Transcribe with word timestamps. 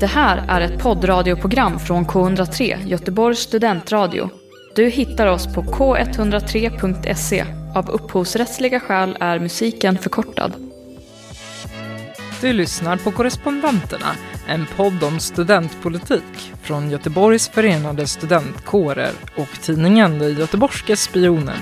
Det 0.00 0.06
här 0.06 0.44
är 0.48 0.60
ett 0.60 0.82
poddradioprogram 0.82 1.78
från 1.78 2.06
K103, 2.06 2.86
Göteborgs 2.86 3.38
studentradio. 3.38 4.30
Du 4.74 4.88
hittar 4.88 5.26
oss 5.26 5.54
på 5.54 5.62
k103.se. 5.62 7.44
Av 7.74 7.90
upphovsrättsliga 7.90 8.80
skäl 8.80 9.16
är 9.20 9.38
musiken 9.38 9.98
förkortad. 9.98 10.52
Du 12.40 12.52
lyssnar 12.52 12.96
på 12.96 13.10
Korrespondenterna, 13.10 14.06
en 14.48 14.66
podd 14.76 15.02
om 15.02 15.20
studentpolitik 15.20 16.52
från 16.62 16.90
Göteborgs 16.90 17.48
förenade 17.48 18.06
studentkårer 18.06 19.12
och 19.36 19.62
tidningen 19.62 20.18
De 20.18 20.30
Göteborgske 20.30 20.96
Spionen. 20.96 21.58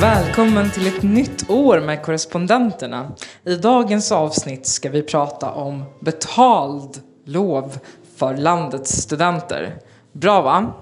Välkommen 0.00 0.70
till 0.70 0.86
ett 0.86 1.02
nytt 1.02 1.50
år 1.50 1.80
med 1.80 2.02
Korrespondenterna. 2.02 3.12
I 3.44 3.56
dagens 3.56 4.12
avsnitt 4.12 4.66
ska 4.66 4.90
vi 4.90 5.02
prata 5.02 5.50
om 5.50 5.84
betald 6.00 7.00
lov 7.24 7.78
för 8.16 8.36
landets 8.36 8.92
studenter. 8.92 9.74
Bra 10.12 10.42
va? 10.42 10.72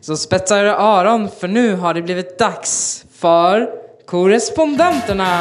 Så 0.00 0.16
spetsa 0.16 0.60
era 0.60 0.76
öron 0.76 1.28
för 1.28 1.48
nu 1.48 1.76
har 1.76 1.94
det 1.94 2.02
blivit 2.02 2.38
dags 2.38 3.04
för 3.12 3.70
Korrespondenterna! 4.06 5.38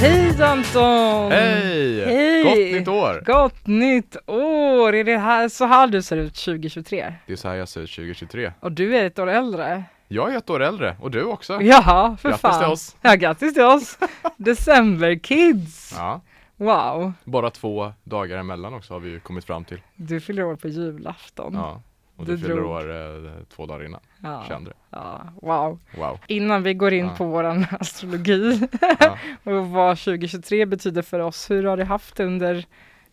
Hej 0.00 0.42
Anton! 0.42 1.32
Hej! 1.32 2.04
Hej! 2.04 2.42
Gott 2.44 2.78
nytt 2.78 2.88
år! 2.88 3.22
Gott 3.26 3.66
nytt 3.66 4.16
år! 4.26 4.94
Är 4.94 5.04
det 5.04 5.18
här, 5.18 5.48
så 5.48 5.64
här 5.64 5.86
du 5.86 6.02
ser 6.02 6.16
ut 6.16 6.34
2023? 6.34 7.14
Det 7.26 7.32
är 7.32 7.36
så 7.36 7.48
här 7.48 7.54
jag 7.54 7.68
ser 7.68 7.80
ut 7.80 7.90
2023. 7.90 8.52
Och 8.60 8.72
du 8.72 8.96
är 8.96 9.04
ett 9.04 9.18
år 9.18 9.30
äldre. 9.30 9.84
Jag 10.08 10.32
är 10.34 10.38
ett 10.38 10.50
år 10.50 10.62
äldre 10.62 10.96
och 11.00 11.10
du 11.10 11.22
också. 11.24 11.62
Jaha, 11.62 12.16
för 12.16 12.28
Grattis 12.28 12.40
fan. 12.40 12.62
till 12.62 12.72
oss. 12.72 12.96
Ja, 13.02 13.14
grattis 13.14 13.54
till 13.54 13.62
oss! 13.64 13.98
December 14.36 15.14
kids! 15.18 15.94
Ja, 15.96 16.20
Wow! 16.56 17.12
bara 17.24 17.50
två 17.50 17.92
dagar 18.04 18.38
emellan 18.38 18.74
också 18.74 18.92
har 18.94 19.00
vi 19.00 19.08
ju 19.10 19.20
kommit 19.20 19.44
fram 19.44 19.64
till. 19.64 19.80
Du 19.96 20.20
fyller 20.20 20.44
år 20.44 20.56
på 20.56 20.68
julafton. 20.68 21.54
Ja, 21.54 21.82
och 22.16 22.24
Du 22.26 22.36
du 22.36 22.42
fyller 22.42 22.54
drog. 22.54 22.70
år 22.70 22.90
eh, 23.26 23.32
två 23.56 23.66
dagar 23.66 23.84
innan. 23.86 24.00
Ja, 24.22 24.44
Kände 24.48 24.70
det. 24.70 24.76
ja, 24.90 25.20
wow. 25.42 25.78
Wow. 25.98 26.18
Innan 26.26 26.62
vi 26.62 26.74
går 26.74 26.92
in 26.92 27.04
Ja. 27.06 27.14
på 27.18 27.24
våran 27.24 27.66
astrologi 27.80 28.68
Ja. 29.00 29.18
och 29.44 29.66
vad 29.68 29.98
2023 29.98 30.66
betyder 30.66 31.02
för 31.02 31.20
oss. 31.20 31.50
Hur 31.50 31.64
har 31.64 31.76
du 31.76 31.84
haft 31.84 32.20
under 32.20 32.64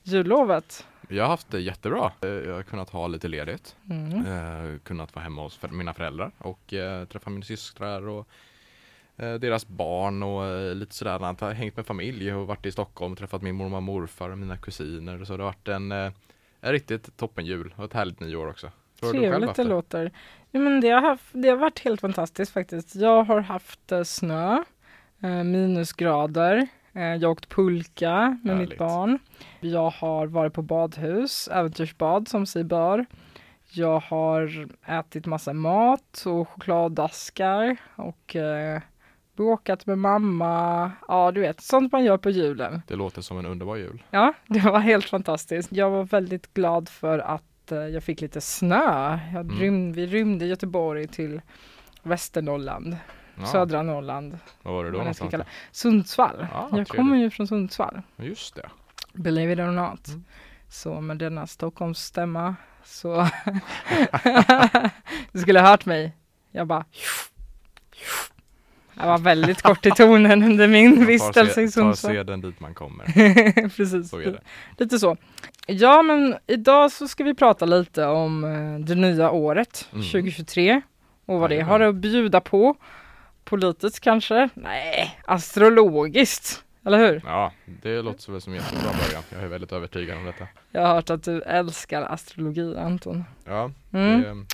jullovet? 0.04 0.86
Jag 1.09 1.23
har 1.23 1.30
haft 1.30 1.52
det 1.52 1.59
jättebra. 1.59 2.12
Eh, 2.22 2.30
Jag 2.30 2.54
har 2.56 2.64
kunnat 2.64 2.90
ha 2.90 3.08
lite 3.08 3.28
ledigt. 3.28 3.76
Mm. 3.90 4.26
Eh, 4.26 4.80
kunnat 4.80 5.16
vara 5.16 5.23
hemma 5.23 5.42
hos 5.42 5.58
för- 5.58 5.68
mina 5.68 5.94
föräldrar 5.94 6.32
och 6.38 6.73
eh, 6.73 7.06
träffa 7.06 7.30
mina 7.30 7.46
systrar 7.46 8.08
och 8.08 8.28
eh, 9.18 9.34
deras 9.34 9.68
barn 9.68 10.24
och 10.24 10.46
eh, 10.46 10.76
lite 10.76 10.96
sådär. 10.96 11.12
Jag 11.12 11.36
har 11.48 11.52
hängt 11.54 11.76
med 11.78 11.86
familj 11.86 12.34
och 12.34 12.48
varit 12.48 12.66
i 12.66 12.72
Stockholm, 12.72 13.16
träffat 13.16 13.42
min 13.42 13.56
mormor 13.56 13.78
och 13.78 13.84
morfar 13.84 14.30
och 14.30 14.38
mina 14.38 14.58
kusiner. 14.58 15.26
Så 15.26 15.38
det 15.38 15.44
har 15.44 15.50
varit 15.50 15.68
en, 15.68 15.92
eh, 15.92 16.12
en 16.62 16.72
riktigt 16.72 17.18
toppen 17.18 17.46
jul 17.46 17.74
och 17.78 17.86
ett 17.86 17.94
härligt 17.94 18.20
nyår 18.20 18.48
också. 18.50 18.72
Trevligt 19.00 19.56
det 19.56 19.64
låter. 19.64 20.12
Ja, 20.52 20.59
men 20.59 20.81
det, 20.81 20.90
har 20.90 21.02
haft, 21.02 21.26
det 21.31 21.50
har 21.50 21.58
varit 21.58 21.80
helt 21.80 22.02
fantastiskt 22.02 22.52
faktiskt. 22.54 22.96
Jag 22.96 23.24
har 23.24 23.40
haft 23.40 23.92
snö, 24.06 24.64
minusgrader, 25.46 26.68
jag 26.94 27.19
har 27.19 27.25
åkt 27.31 27.49
pulka 27.49 28.38
med 28.44 28.58
mitt 28.58 28.67
Härligt. 28.67 28.80
barn. 28.80 29.19
Jag 29.59 29.89
har 29.89 30.27
varit 30.27 30.53
på 30.53 30.61
badhus, 30.61 31.47
äventyrsbad 31.52 32.27
som 32.27 32.45
sig 32.45 32.63
bör. 32.63 33.05
Jag 33.75 34.00
har 34.00 34.67
ätit 34.85 35.25
massa 35.25 35.53
mat 35.53 36.23
och 36.25 36.50
chokladaskar 36.50 37.77
och 37.95 38.35
eh, 38.35 38.81
bråkat 39.35 39.85
med 39.85 39.97
mamma. 39.97 40.91
Ja, 41.08 41.31
du 41.31 41.41
vet, 41.41 41.61
sånt 41.61 41.91
man 41.91 42.03
gör 42.03 42.17
på 42.17 42.30
julen. 42.30 42.81
Det 42.88 42.95
låter 42.95 43.22
som 43.22 43.39
en 43.39 43.45
underbar 43.45 43.75
jul. 43.75 44.03
Ja, 44.11 44.33
det 44.47 44.59
var 44.59 44.80
helt 44.80 45.05
fantastiskt. 45.05 45.72
Jag 45.72 45.89
var 45.89 46.03
väldigt 46.03 46.53
glad 46.53 46.89
för 46.89 47.19
att 47.19 47.72
eh, 47.72 47.78
jag 47.78 48.03
fick 48.03 48.22
lite 48.22 48.41
snö. 48.41 49.19
Jag 49.33 49.45
Mm. 49.45 49.59
rym, 49.59 49.94
vi 49.94 50.05
rymde 50.05 50.45
Göteborg 50.45 51.07
till 51.07 51.41
Västernorrland, 52.03 52.97
Ja, 53.39 53.45
södra 53.45 53.81
Norrland, 53.81 54.38
Vad 54.63 54.73
var 54.73 54.83
det 54.83 54.89
då 54.91 54.95
jag 54.97 54.99
någonstans? 54.99 55.31
kalla 55.31 55.45
Sundsvall. 55.71 56.35
Ja, 56.39 56.47
jag 56.61 56.69
trevligt. 56.69 56.89
kommer 56.89 57.17
ju 57.17 57.29
från 57.29 57.47
Sundsvall? 57.47 58.01
Just 58.17 58.55
det. 58.55 58.69
believe 59.13 59.53
it 59.53 59.59
or 59.59 59.71
not. 59.71 60.07
Mm. 60.07 60.23
Så 60.69 61.01
med 61.01 61.17
denna 61.17 61.47
Stockholmsstämma 61.47 62.55
så 62.83 63.27
du 65.31 65.39
skulle 65.39 65.59
ha 65.59 65.67
hört 65.67 65.85
mig. 65.85 66.13
Jag 66.51 66.67
bara 66.67 66.85
jag 68.97 69.07
var 69.07 69.17
väldigt 69.17 69.61
kort 69.61 69.85
i 69.85 69.91
tonen 69.91 70.44
under 70.44 70.67
min 70.67 71.05
vistelse 71.05 71.61
i 71.61 71.65
tar 71.65 71.71
Sundsvall. 71.71 72.11
seden 72.11 72.41
dit 72.41 72.59
man 72.59 72.73
kommer. 72.73 73.05
Precis. 73.69 74.09
Så. 74.09 74.21
Lite 74.77 75.00
så. 75.00 75.17
Ja, 75.67 76.01
men 76.01 76.35
idag 76.47 76.91
så 76.91 77.07
ska 77.07 77.23
vi 77.23 77.35
prata 77.35 77.65
lite 77.65 78.05
om 78.05 78.44
eh, 78.44 78.85
det 78.85 78.95
nya 78.95 79.31
året, 79.31 79.89
Mm. 79.94 80.03
2023, 80.05 80.81
och 81.25 81.39
vad 81.39 81.50
det 81.50 81.61
har 81.61 81.79
att 81.79 81.95
bjuda 81.95 82.41
på. 82.41 82.75
Politiskt 83.44 84.00
kanske? 84.00 84.50
Nej, 84.54 85.20
astrologiskt. 85.26 86.64
Eller 86.86 86.98
hur? 86.98 87.22
Ja, 87.26 87.52
det 87.66 88.02
låter 88.02 88.31
väl 88.31 88.42
som 88.42 88.54
en 88.54 88.59
jättebra 88.59 88.92
början. 89.06 89.24
Jag 89.30 89.42
är 89.44 89.48
väldigt 89.48 89.72
övertygad 89.72 90.18
om 90.18 90.26
detta. 90.26 90.48
Jag 90.72 90.81
har 90.81 90.94
hört 90.96 91.09
att 91.09 91.24
du 91.24 91.42
älskar 91.42 92.02
astrologi, 92.02 92.78
Anton. 92.78 93.24
Ja, 93.46 93.72
Mm. 93.94 94.22
det 94.22 94.46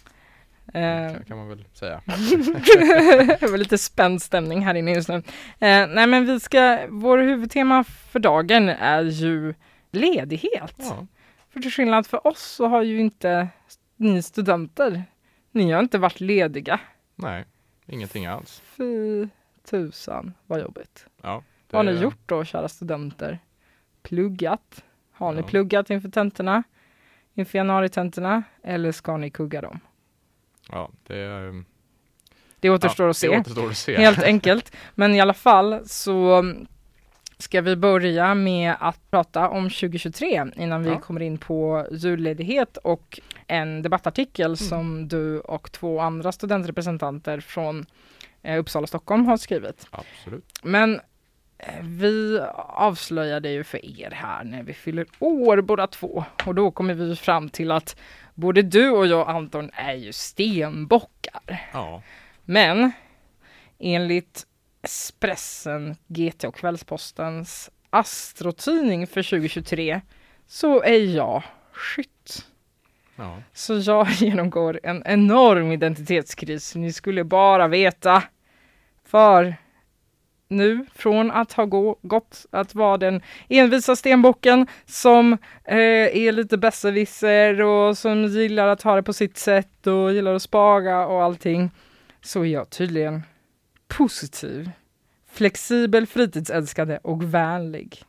Eh, 0.73 1.13
kan, 1.13 1.23
kan 1.23 1.37
man 1.37 1.49
väl 1.49 1.65
säga. 1.73 2.01
det 3.39 3.47
var 3.51 3.57
lite 3.57 3.77
spänd 3.77 4.21
stämning 4.21 4.65
här 4.65 4.73
inne 4.75 4.93
just 4.93 5.09
nu. 5.09 5.15
Eh, 5.15 5.87
nej, 5.87 6.07
men 6.07 6.25
vi 6.25 6.39
ska, 6.39 6.79
vår 6.89 7.17
huvudtema 7.17 7.83
för 7.83 8.19
dagen 8.19 8.69
är 8.69 9.03
ju 9.03 9.53
ledighet. 9.91 10.75
Ja, 10.77 11.05
För 11.53 11.59
till 11.59 11.71
skillnad 11.71 12.07
för 12.07 12.27
oss 12.27 12.41
så 12.41 12.67
har 12.67 12.81
ju 12.83 12.99
inte 12.99 13.47
ni 13.95 14.21
studenter, 14.21 15.03
ni 15.51 15.71
har 15.71 15.79
inte 15.79 15.97
varit 15.97 16.19
lediga. 16.19 16.79
nej, 17.15 17.45
ingenting 17.89 18.25
alls. 18.25 18.61
Fy 18.65 19.27
tusan 19.69 20.33
vad 20.47 20.59
jobbigt. 20.61 21.05
Ja, 21.21 21.43
Vad 21.69 21.79
har 21.85 21.91
ni 21.91 21.97
det- 21.97 22.03
gjort 22.03 22.19
då 22.25 22.43
kära 22.45 22.69
studenter? 22.69 23.39
Pluggat? 24.01 24.83
Har 25.11 25.31
ni 25.33 25.41
Ja. 25.41 25.47
pluggat 25.47 25.89
inför 25.89 26.09
tentorna? 26.09 26.63
Inför 27.33 27.57
januaritentorna? 27.57 28.43
Eller 28.63 28.91
ska 28.91 29.17
ni 29.17 29.29
kugga 29.29 29.61
dem? 29.61 29.79
Ja, 30.71 30.89
det, 31.07 31.23
ehm, 31.25 31.65
Det 32.59 32.69
återstår 32.69 33.05
ja, 33.05 33.09
att 33.09 33.17
se. 33.17 33.27
Det 33.27 33.39
återstår 33.39 33.69
att 33.69 33.77
se. 33.77 33.97
Helt 33.97 34.23
enkelt. 34.23 34.75
Men 34.95 35.15
i 35.15 35.21
alla 35.21 35.33
fall 35.33 35.81
så 35.85 36.43
ska 37.39 37.61
vi 37.61 37.75
börja 37.75 38.35
med 38.35 38.75
att 38.79 39.11
prata 39.11 39.49
om 39.49 39.63
2023 39.69 40.45
innan 40.55 40.83
vi 40.83 40.89
Ja. 40.89 40.99
kommer 40.99 41.21
in 41.21 41.37
på 41.37 41.87
julledighet 41.91 42.77
och 42.77 43.19
en 43.47 43.81
debattartikel 43.81 44.45
Mm. 44.45 44.55
som 44.55 45.07
du 45.07 45.39
och 45.39 45.71
två 45.71 45.99
andra 45.99 46.31
studentrepresentanter 46.31 47.39
från 47.39 47.85
eh, 48.43 48.59
Uppsala 48.59 48.87
Stockholm 48.87 49.25
har 49.25 49.37
skrivit. 49.37 49.87
Absolut. 49.91 50.59
Men 50.63 50.99
eh, 51.57 51.83
vi 51.83 52.39
avslöjade 52.57 53.49
ju 53.49 53.63
för 53.63 53.85
er 54.01 54.11
här 54.11 54.43
när 54.43 54.63
vi 54.63 54.73
fyller 54.73 55.05
år 55.19 55.61
båda 55.61 55.87
två 55.87 56.23
och 56.45 56.55
då 56.55 56.71
kommer 56.71 56.93
vi 56.93 57.15
fram 57.15 57.49
till 57.49 57.71
att 57.71 57.95
både 58.33 58.61
du 58.61 58.89
och 58.89 59.07
jag 59.07 59.29
Anton 59.29 59.69
är 59.73 59.93
ju 59.93 60.11
stenbockar. 60.13 61.69
Ja, 61.73 62.01
Men 62.45 62.91
enligt 63.79 64.45
Expressen, 64.81 65.95
GT 66.07 66.43
och 66.43 66.55
Kvällspostens 66.55 67.69
astrotidning 67.89 69.07
för 69.07 69.23
2023 69.23 70.01
så 70.47 70.83
är 70.83 71.15
jag 71.15 71.43
skytt. 71.71 72.45
ja, 73.15 73.37
Så 73.53 73.77
jag 73.77 74.09
genomgår 74.19 74.79
en 74.83 75.03
enorm 75.05 75.71
identitetskris. 75.71 76.75
Ni 76.75 76.93
skulle 76.93 77.23
bara 77.23 77.67
veta. 77.67 78.23
För 79.05 79.55
nu, 80.47 80.85
från 80.95 81.31
att 81.31 81.53
ha 81.53 81.65
gå, 81.65 81.97
gått 82.01 82.45
att 82.51 82.75
vara 82.75 82.97
den 82.97 83.21
envisa 83.47 83.95
stenbocken 83.95 84.67
som 84.85 85.33
eh, 85.65 86.17
är 86.17 86.31
lite 86.31 86.57
besserwisser 86.57 87.61
och 87.61 87.97
som 87.97 88.25
gillar 88.25 88.67
att 88.67 88.81
ha 88.81 88.95
det 88.95 89.03
på 89.03 89.13
sitt 89.13 89.37
sätt 89.37 89.87
och 89.87 90.13
gillar 90.13 90.33
att 90.33 90.41
spara 90.41 91.07
och 91.07 91.23
allting, 91.23 91.71
så 92.21 92.41
är 92.41 92.45
jag 92.45 92.69
tydligen 92.69 93.23
positiv, 93.97 94.71
flexibel, 95.27 96.07
fritidsälskande 96.07 96.99
och 97.03 97.33
vänlig. 97.33 98.03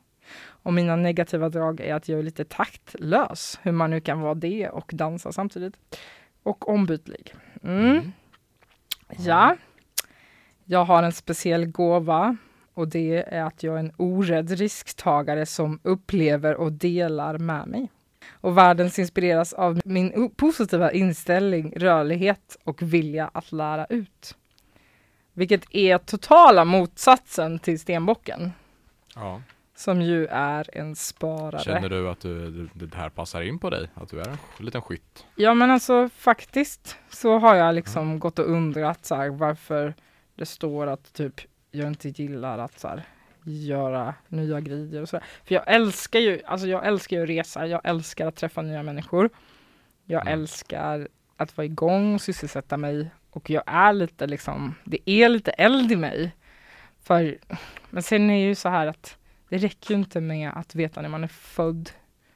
Och 0.63 0.73
mina 0.73 0.97
negativa 0.97 1.49
drag 1.49 1.81
är 1.81 1.95
att 1.95 2.09
jag 2.09 2.19
är 2.19 2.23
lite 2.23 2.45
taktlös, 2.45 3.59
hur 3.63 3.73
man 3.73 3.91
nu 3.91 4.01
kan 4.01 4.21
vara 4.21 4.35
det 4.35 4.69
och 4.69 4.91
dansa 4.95 5.33
samtidigt. 5.33 5.75
Och 6.43 6.69
ombytlig. 6.69 7.35
Mm. 7.63 7.87
Mm. 7.87 8.13
Ja, 9.19 9.57
jag 10.65 10.85
har 10.85 11.03
en 11.03 11.13
speciell 11.13 11.67
gåva 11.67 12.37
och 12.75 12.89
det 12.89 13.35
är 13.35 13.43
att 13.43 13.63
jag 13.63 13.75
är 13.75 13.79
en 13.79 13.93
orädd 13.97 14.51
risktagare 14.51 15.47
som 15.47 15.81
upplever 15.83 16.55
och 16.55 16.73
delar 16.73 17.39
med 17.39 17.69
mig. 17.69 17.91
Och 18.31 18.59
världen 18.59 18.91
inspireras 18.99 19.53
av 19.53 19.81
min 19.85 20.31
positiva 20.37 20.93
inställning, 20.93 21.73
rörlighet 21.77 22.57
och 22.65 22.83
vilja 22.83 23.31
att 23.35 23.53
lära 23.53 23.87
ut. 23.87 24.37
Vilket 25.41 25.75
är 25.75 25.99
totala 25.99 26.65
motsatsen 26.65 27.59
till 27.59 27.81
stenbocken. 27.81 28.53
ja. 29.15 29.43
som 29.75 30.03
ju 30.03 30.27
är 30.27 30.77
en 30.79 30.97
sparare. 30.97 31.63
Känner 31.63 31.89
du 31.89 32.09
att 32.09 32.21
du, 32.21 32.69
det 32.75 32.95
här 32.95 33.09
passar 33.09 33.43
in 33.43 33.59
på 33.59 33.71
dig? 33.71 33.89
Att 33.95 34.09
du 34.11 34.21
är 34.21 34.29
en 34.29 34.65
liten 34.65 34.83
skytt? 34.83 35.27
Ja 35.37 35.55
men 35.55 35.71
alltså 35.71 36.09
faktiskt 36.17 36.97
så 37.11 37.39
har 37.39 37.55
jag 37.55 37.75
liksom 37.75 38.19
gått 38.19 38.39
och 38.39 38.51
undrat 38.51 39.07
så 39.07 39.15
här, 39.15 39.31
varför 39.31 39.95
det 40.35 40.47
står 40.47 40.87
att 40.87 41.13
typ 41.13 41.41
jag 41.71 41.87
inte 41.89 42.09
gillar 42.09 42.59
att 42.59 42.79
så 42.79 42.89
här, 42.89 43.03
göra 43.45 44.15
nya 44.29 44.61
grejer 44.61 45.03
och 45.03 45.09
sådär. 45.09 45.25
För 45.45 45.55
jag 45.55 45.65
älskar 45.67 46.19
ju, 46.19 46.41
alltså 46.47 46.67
jag 46.67 46.87
älskar 46.87 47.17
ju 47.17 47.23
att 47.23 47.29
resa, 47.29 47.67
jag 47.67 47.81
älskar 47.85 48.27
att 48.27 48.37
träffa 48.37 48.63
nya 48.63 48.83
människor. 48.83 49.31
Jag 50.05 50.23
Mm. 50.23 50.33
älskar 50.41 51.09
att 51.37 51.57
vara 51.57 51.65
igång, 51.65 52.19
sysselsätta 52.19 52.77
mig 52.77 53.11
och 53.31 53.51
jag 53.51 53.63
är 53.67 53.93
lite 53.93 54.27
liksom, 54.27 54.75
det 54.85 55.11
är 55.11 55.29
lite 55.29 55.51
eld 55.51 55.93
i 55.93 55.97
mig. 55.97 56.33
För, 57.03 57.39
men 57.91 58.03
sen 58.03 58.31
är 58.31 58.35
det 58.35 58.49
ju 58.49 58.55
så 58.55 58.69
här 58.69 58.87
att 58.87 59.17
det 59.49 59.59
räcker 59.59 59.95
ju 59.95 60.01
inte 60.01 60.21
med 60.21 60.51
att 60.55 60.75
veta 60.75 61.03
när 61.03 61.09
man 61.09 61.25
är 61.25 61.29
född, 61.29 61.91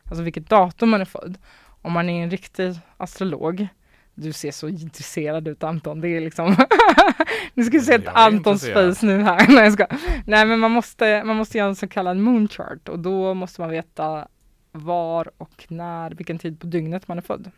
alltså 0.04 0.22
vilket 0.22 0.48
datum 0.48 0.90
man 0.90 1.00
är 1.00 1.04
född. 1.04 1.38
Om 1.82 1.92
man 1.92 2.08
är 2.08 2.22
en 2.22 2.30
riktig 2.30 2.74
astrolog, 2.96 3.68
du 4.14 4.32
ser 4.32 4.50
så 4.50 4.68
intresserad 4.68 5.48
ut 5.48 5.62
Anton, 5.62 6.00
det 6.00 6.08
är 6.08 6.20
liksom 6.20 6.56
Nu 7.54 7.64
ska 7.64 7.80
se 7.80 7.94
ett 7.94 8.08
Antons 8.08 8.68
face 8.68 9.06
nu 9.06 9.22
här. 9.22 9.48
Nej, 9.48 9.64
jag 9.64 9.72
ska. 9.72 9.86
Nej 10.26 10.46
men 10.46 10.58
man 10.58 10.70
måste, 10.70 11.24
man 11.24 11.36
måste 11.36 11.58
göra 11.58 11.68
en 11.68 11.76
så 11.76 11.88
kallad 11.88 12.16
moonchart 12.16 12.88
och 12.88 12.98
då 12.98 13.34
måste 13.34 13.60
man 13.60 13.70
veta 13.70 14.28
var 14.72 15.30
och 15.36 15.66
när, 15.68 16.10
vilken 16.10 16.38
tid 16.38 16.60
på 16.60 16.66
dygnet 16.66 17.08
man 17.08 17.18
är 17.18 17.22
född. 17.22 17.50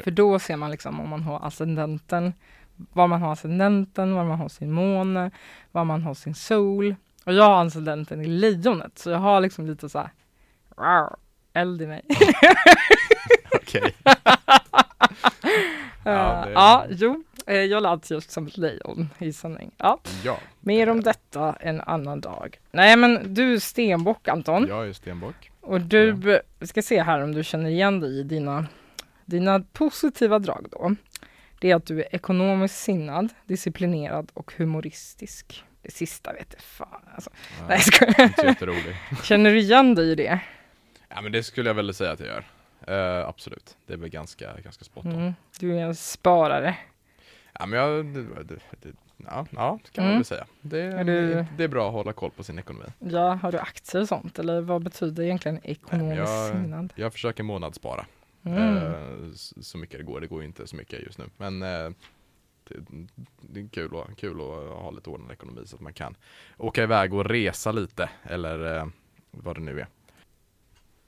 För 0.00 0.10
då 0.10 0.38
ser 0.38 0.56
man 0.56 0.70
liksom 0.70 1.00
om 1.00 1.08
man 1.08 1.22
har 1.22 1.46
ascendenten, 1.46 2.32
var 2.76 3.06
man 3.06 3.22
har 3.22 3.32
ascendenten, 3.32 4.14
var 4.14 4.24
man 4.24 4.38
har 4.38 4.48
sin 4.48 4.72
måne, 4.72 5.30
var 5.72 5.84
man 5.84 6.02
har 6.02 6.14
sin 6.14 6.34
sol. 6.34 6.94
Och 7.24 7.32
jag 7.32 7.44
har 7.44 7.66
ascendenten 7.66 8.20
i 8.20 8.26
lejonet 8.26 8.98
så 8.98 9.10
jag 9.10 9.18
har 9.18 9.40
liksom 9.40 9.66
lite 9.66 9.88
så 9.88 9.98
här 9.98 11.08
eld 11.52 11.82
i 11.82 11.86
mig. 11.86 12.02
Okej. 13.54 13.94
Ja, 16.04 16.10
Ja, 16.12 16.44
det- 16.46 16.52
ja 16.52 16.84
jo, 16.90 17.24
eh, 17.46 17.56
jag 17.56 17.82
lät 17.82 18.10
just 18.10 18.30
som 18.30 18.46
ett 18.46 18.56
lejon 18.56 19.10
i 19.18 19.32
sanning. 19.32 19.70
Ja, 19.76 19.98
Ja, 20.24 20.38
mer 20.60 20.88
om 20.88 21.00
detta 21.02 21.56
en 21.60 21.80
annan 21.80 22.20
dag. 22.20 22.58
Nej 22.70 22.96
men 22.96 23.34
du 23.34 23.54
är 23.54 23.58
stenbock 23.58 24.28
Anton. 24.28 24.66
jag 24.68 24.88
är 24.88 24.92
stenbock. 24.92 25.50
Och 25.60 25.80
du, 25.80 26.12
vi 26.58 26.66
ska 26.66 26.82
se 26.82 27.02
här 27.02 27.22
om 27.22 27.32
du 27.34 27.44
känner 27.44 27.70
igen 27.70 28.00
dig 28.00 28.20
i 28.20 28.22
dina, 28.22 28.66
dina 29.32 29.60
positiva 29.72 30.38
drag 30.38 30.66
då. 30.70 30.94
Det 31.60 31.70
är 31.70 31.76
att 31.76 31.86
du 31.86 32.00
är 32.02 32.14
ekonomiskt 32.14 32.78
sinnad, 32.78 33.28
disciplinerad 33.46 34.30
och 34.34 34.52
humoristisk. 34.56 35.64
Det 35.82 35.90
sista 35.90 36.32
vet 36.32 36.46
jag 36.52 36.62
fan 36.62 37.02
alltså. 37.14 37.30
Ja, 37.60 37.64
Nej, 37.68 37.76
jag 37.76 37.94
skojar. 37.94 38.20
inte. 38.20 38.96
Känner 39.22 39.50
du 39.50 39.58
igen 39.58 39.94
dig 39.94 40.10
i 40.10 40.14
det? 40.14 40.40
Ja 41.08 41.20
men 41.20 41.32
det 41.32 41.42
skulle 41.42 41.70
jag 41.70 41.74
väl 41.74 41.94
säga 41.94 42.10
att 42.12 42.20
jag 42.20 42.28
gör. 42.28 42.44
Eh, 43.20 43.28
absolut, 43.28 43.76
det 43.86 43.92
är 43.92 43.96
väl 43.96 44.08
ganska, 44.08 44.60
ganska 44.60 44.84
spot 44.84 45.04
on. 45.06 45.12
Mm, 45.12 45.32
du 45.60 45.78
är 45.78 45.82
en 45.82 45.94
sparare. 45.94 46.76
Ja 47.58 47.66
men 47.66 47.78
jag, 47.78 48.06
det, 48.06 48.22
det, 48.22 48.54
det, 48.82 48.88
ja, 49.16 49.46
ja, 49.50 49.78
det 49.84 49.90
kan 49.90 50.04
man 50.04 50.10
Mm. 50.10 50.18
väl 50.18 50.24
säga. 50.24 50.46
Det, 50.60 50.80
Är 50.80 51.04
du- 51.04 51.44
det 51.56 51.64
är 51.64 51.68
bra 51.68 51.86
att 51.86 51.92
hålla 51.92 52.12
koll 52.12 52.30
på 52.30 52.42
sin 52.44 52.58
ekonomi. 52.58 52.84
Ja, 52.98 53.34
har 53.42 53.52
du 53.52 53.58
aktier 53.58 54.02
och 54.02 54.08
sånt 54.08 54.38
eller 54.38 54.60
vad 54.60 54.82
betyder 54.82 55.22
egentligen 55.22 55.60
ekonomiskt 55.62 56.18
jag- 56.18 56.50
sinnad? 56.50 56.92
Jag 56.96 57.12
försöker 57.12 57.42
månadsspara 57.42 58.06
Mm. 58.44 58.76
eh, 58.76 59.32
så 59.60 59.78
mycket 59.78 59.98
det 59.98 60.04
går. 60.04 60.20
Det 60.20 60.26
går 60.26 60.42
inte 60.44 60.66
så 60.66 60.76
mycket 60.76 61.02
just 61.02 61.18
nu. 61.18 61.24
Men 61.36 61.62
eh, 61.62 61.90
det, 63.40 63.60
är 63.60 63.68
kul, 63.68 63.96
att, 63.96 64.16
kul 64.16 64.40
att 64.40 64.82
ha 64.82 64.90
lite 64.90 65.10
ordnad 65.10 65.32
ekonomi 65.32 65.62
så 65.66 65.76
att 65.76 65.82
man 65.82 65.92
kan 65.92 66.16
åka 66.58 66.82
iväg 66.82 67.14
och 67.14 67.24
resa 67.24 67.72
lite 67.72 68.10
eller 68.22 68.76
eh, 68.76 68.86
vad 69.30 69.56
det 69.56 69.60
nu 69.60 69.80
är. 69.80 69.86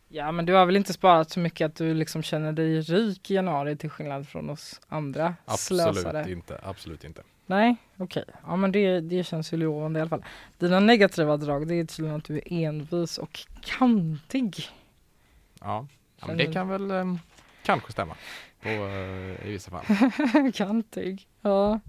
Ja 0.09 0.33
men 0.33 0.47
du 0.47 0.53
har 0.53 0.67
väl 0.67 0.77
inte 0.77 0.93
sparat 0.93 1.31
så 1.31 1.41
mycket 1.41 1.67
att 1.67 1.77
du 1.77 1.95
liksom 1.95 2.23
känner 2.23 2.53
dig 2.53 2.81
rik 2.81 3.31
i 3.31 3.35
januari 3.35 3.77
till 3.77 3.91
skillnad 3.91 4.29
från 4.29 4.51
oss 4.51 4.81
andra 4.89 5.35
Absolut 5.45 5.83
slösare? 5.95 6.33
inte, 6.33 6.61
absolut 6.63 7.05
inte. 7.05 7.23
Nej, 7.47 7.77
okej. 7.97 8.25
Ja 8.47 8.57
men 8.57 8.73
det, 8.73 9.01
det 9.01 9.25
känns 9.25 9.53
ju 9.53 9.57
lovande 9.57 9.99
i 9.99 10.01
alla 10.01 10.09
fall. 10.09 10.25
Dina 10.59 10.81
negativa 10.81 11.37
drag 11.37 11.69
det 11.69 11.75
är 11.75 11.85
tydligen 11.85 12.17
att 12.17 12.25
du 12.25 12.37
är 12.37 12.53
envis 12.53 13.19
och 13.19 13.41
kantig. 13.61 14.57
Ja, 15.61 15.87
ja 16.25 16.29
men 16.29 16.37
det 16.37 16.53
kan 16.53 16.69
väl 16.69 16.91
eh, 16.91 17.05
kanske 17.63 17.93
stämma 17.93 18.15
på, 18.63 18.69
eh, 18.69 19.47
i 19.47 19.53
vissa 19.53 19.71
fall. 19.71 19.85
kantig. 20.55 21.29
Ja. 21.41 21.81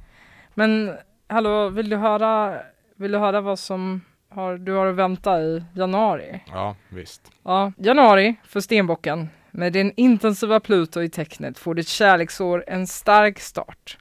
Men 0.54 0.98
hallå, 1.28 1.70
vill 1.70 1.90
du 1.90 1.96
höra, 1.96 2.60
vill 2.96 3.12
du 3.12 3.18
höra 3.18 3.42
vad 3.42 3.60
som 3.60 4.02
har, 4.30 4.58
du 4.58 4.72
har 4.72 4.86
att 4.86 4.96
vänta 4.96 5.42
i 5.42 5.64
januari? 5.74 6.44
Ja, 6.48 6.76
visst. 6.90 7.32
Ja, 7.44 7.72
januari 7.78 8.36
för 8.44 8.60
stenbocken. 8.60 9.30
Med 9.52 9.74
din 9.74 9.94
intensiva 9.96 10.60
Pluto 10.60 11.02
i 11.02 11.10
tecknet 11.10 11.60
får 11.60 11.76
ditt 11.76 11.88
kärleksår 11.88 12.64
en 12.68 12.88
stark 12.88 13.40
start. 13.40 13.98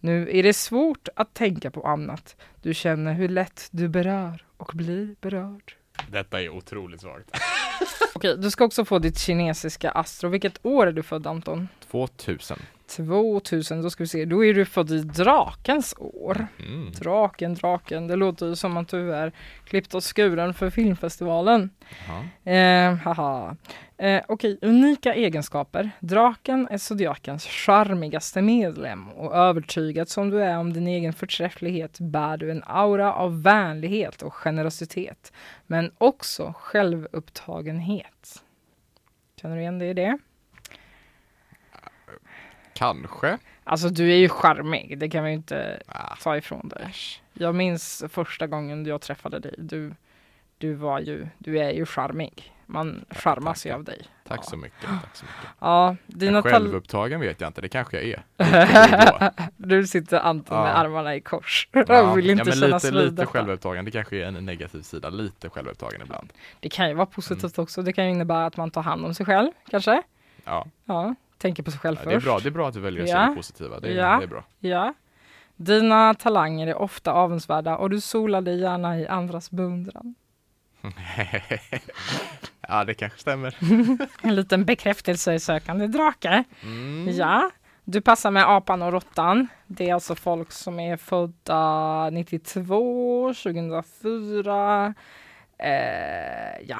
Nu 0.00 0.30
är 0.38 0.42
det 0.42 0.52
svårt 0.52 1.08
att 1.16 1.34
tänka 1.34 1.70
på 1.70 1.82
annat. 1.86 2.36
Du 2.62 2.74
känner 2.74 3.12
hur 3.12 3.28
lätt 3.28 3.68
du 3.70 3.88
berör 3.88 4.44
och 4.56 4.72
blir 4.74 5.14
berörd. 5.20 5.74
Detta 6.10 6.42
är 6.42 6.48
otroligt 6.48 7.00
svagt. 7.00 7.30
Okej, 8.14 8.36
du 8.36 8.50
ska 8.50 8.64
också 8.64 8.84
få 8.84 8.98
ditt 8.98 9.18
kinesiska 9.18 9.90
astro. 9.90 10.28
Vilket 10.28 10.66
år 10.66 10.86
är 10.86 10.92
du 10.92 11.02
född 11.02 11.26
Anton? 11.26 11.68
2000. 11.90 12.58
2000, 12.88 13.82
då 13.82 13.90
ska 13.90 14.02
vi 14.02 14.08
se. 14.08 14.24
Då 14.24 14.44
är 14.44 14.54
du 14.54 14.64
född 14.64 14.90
i 14.90 14.98
drakens 14.98 15.94
år. 15.98 16.46
Mm. 16.58 16.92
Draken, 16.92 17.54
draken. 17.54 18.06
Det 18.06 18.16
låter 18.16 18.46
ju 18.46 18.56
som 18.56 18.76
att 18.76 18.88
du 18.88 19.14
är 19.14 19.32
klippt 19.64 19.94
och 19.94 20.16
skuren 20.16 20.54
för 20.54 20.70
filmfestivalen. 20.70 21.70
Eh, 22.44 22.94
haha. 22.94 23.56
Eh, 23.98 24.22
Okej, 24.28 24.58
unika 24.62 25.14
egenskaper. 25.14 25.90
Draken 26.00 26.68
är 26.70 26.78
zodiakens 26.78 27.46
charmigaste 27.46 28.42
medlem 28.42 29.08
och 29.08 29.34
övertygad 29.34 30.08
som 30.08 30.30
du 30.30 30.42
är 30.42 30.58
om 30.58 30.72
din 30.72 30.86
egen 30.86 31.12
förträfflighet 31.12 32.00
bär 32.00 32.36
du 32.36 32.50
en 32.50 32.62
aura 32.66 33.12
av 33.12 33.42
vänlighet 33.42 34.22
och 34.22 34.34
generositet, 34.34 35.32
men 35.66 35.90
också 35.98 36.54
självupptagenhet. 36.58 38.42
Känner 39.40 39.56
du 39.56 39.60
igen 39.60 39.78
dig 39.78 39.88
i 39.88 39.94
det? 39.94 40.18
Kanske. 42.76 43.38
Alltså 43.64 43.88
du 43.88 44.12
är 44.12 44.16
ju 44.16 44.28
charmig, 44.28 44.98
det 44.98 45.08
kan 45.08 45.24
vi 45.24 45.30
ju 45.30 45.36
inte 45.36 45.82
Ah, 45.86 46.16
ta 46.22 46.36
ifrån 46.36 46.68
dig. 46.68 46.92
Jag 47.32 47.54
minns 47.54 48.04
första 48.08 48.46
gången 48.46 48.86
jag 48.86 49.00
träffade 49.00 49.38
dig. 49.38 49.54
Du, 49.58 49.94
du 50.58 50.74
var 50.74 51.00
ju, 51.00 51.26
du 51.38 51.58
är 51.58 51.70
ju 51.70 51.86
charmig. 51.86 52.52
Man 52.68 53.04
Tackar, 53.08 53.20
charmas 53.20 53.66
ju 53.66 53.70
tackar. 53.70 53.78
av 53.78 53.84
dig. 53.84 54.02
tack 54.28 54.38
Ja. 54.38 54.42
så 54.42 54.56
mycket. 54.56 54.80
Tack 54.86 55.16
så 55.16 55.24
mycket. 55.24 55.50
Ja, 55.58 55.96
dina 56.06 56.42
tal- 56.42 56.52
självupptagen 56.52 57.20
vet 57.20 57.40
jag 57.40 57.48
inte, 57.48 57.60
det 57.60 57.68
kanske 57.68 58.00
jag 58.02 58.22
är. 58.38 59.30
Du 59.56 59.86
sitter 59.86 60.18
Anton 60.20 60.58
med 60.62 60.68
Ja. 60.70 60.74
armarna 60.74 61.14
i 61.14 61.20
kors. 61.20 61.68
Ja, 61.72 61.84
Jag 61.88 62.14
vill 62.14 62.30
inte 62.30 62.40
ja, 62.40 62.44
men 62.44 62.60
kännas 62.60 62.84
lite, 62.84 62.96
lite 62.96 63.26
självupptagen, 63.26 63.84
det 63.84 63.90
kanske 63.90 64.16
är 64.16 64.24
en 64.24 64.46
negativ 64.46 64.82
sida. 64.82 65.08
Lite 65.10 65.48
självupptagen 65.50 66.02
ibland. 66.02 66.32
Det 66.60 66.68
kan 66.68 66.88
ju 66.88 66.94
vara 66.94 67.06
positivt 67.06 67.58
också. 67.58 67.82
Det 67.82 67.92
kan 67.92 68.04
ju 68.04 68.10
innebära 68.10 68.46
att 68.46 68.56
man 68.56 68.70
tar 68.70 68.82
hand 68.82 69.04
om 69.04 69.14
sig 69.14 69.26
själv, 69.26 69.50
kanske. 69.70 70.02
Ja, 70.44 70.66
Ja, 70.84 71.14
tänker 71.38 71.62
på 71.62 71.70
sig 71.70 71.80
själv 71.80 71.96
ja 71.96 72.02
först. 72.04 72.10
det, 72.10 72.16
är 72.16 72.20
bra, 72.30 72.38
det 72.40 72.48
är 72.48 72.50
bra 72.50 72.68
att 72.68 72.74
du 72.74 72.80
väljer 72.80 73.02
att 73.02 73.08
se 73.08 73.14
Ja. 73.14 73.28
det 73.28 73.34
positiva. 73.36 73.80
Det, 73.80 73.88
är- 73.88 73.92
Ja. 73.96 74.16
det 74.18 74.24
är 74.24 74.28
bra. 74.28 74.44
Ja. 74.60 74.94
Dina 75.56 76.14
talanger 76.14 76.66
är 76.66 76.74
ofta 76.74 77.12
avundsvärda 77.12 77.76
och 77.76 77.90
du 77.90 78.00
solar 78.00 78.40
dig 78.40 78.60
gärna 78.60 78.98
i 78.98 79.06
andras 79.06 79.50
beundran. 79.50 80.14
ja, 82.68 82.84
det 82.84 82.94
kanske 82.94 83.18
stämmer. 83.18 83.56
En 84.22 84.34
liten 84.34 84.64
bekräftelsesökande 84.64 85.86
drake. 85.86 86.44
Mm. 86.62 87.08
Ja, 87.16 87.50
du 87.84 88.00
passar 88.00 88.30
med 88.30 88.50
apan 88.50 88.82
och 88.82 88.92
råttan. 88.92 89.48
Det 89.66 89.90
är 89.90 89.94
alltså 89.94 90.14
folk 90.14 90.52
som 90.52 90.80
är 90.80 90.96
födda 90.96 92.10
92, 92.10 93.34
2004, 93.34 94.94
eh, 95.58 96.60
ja, 96.68 96.78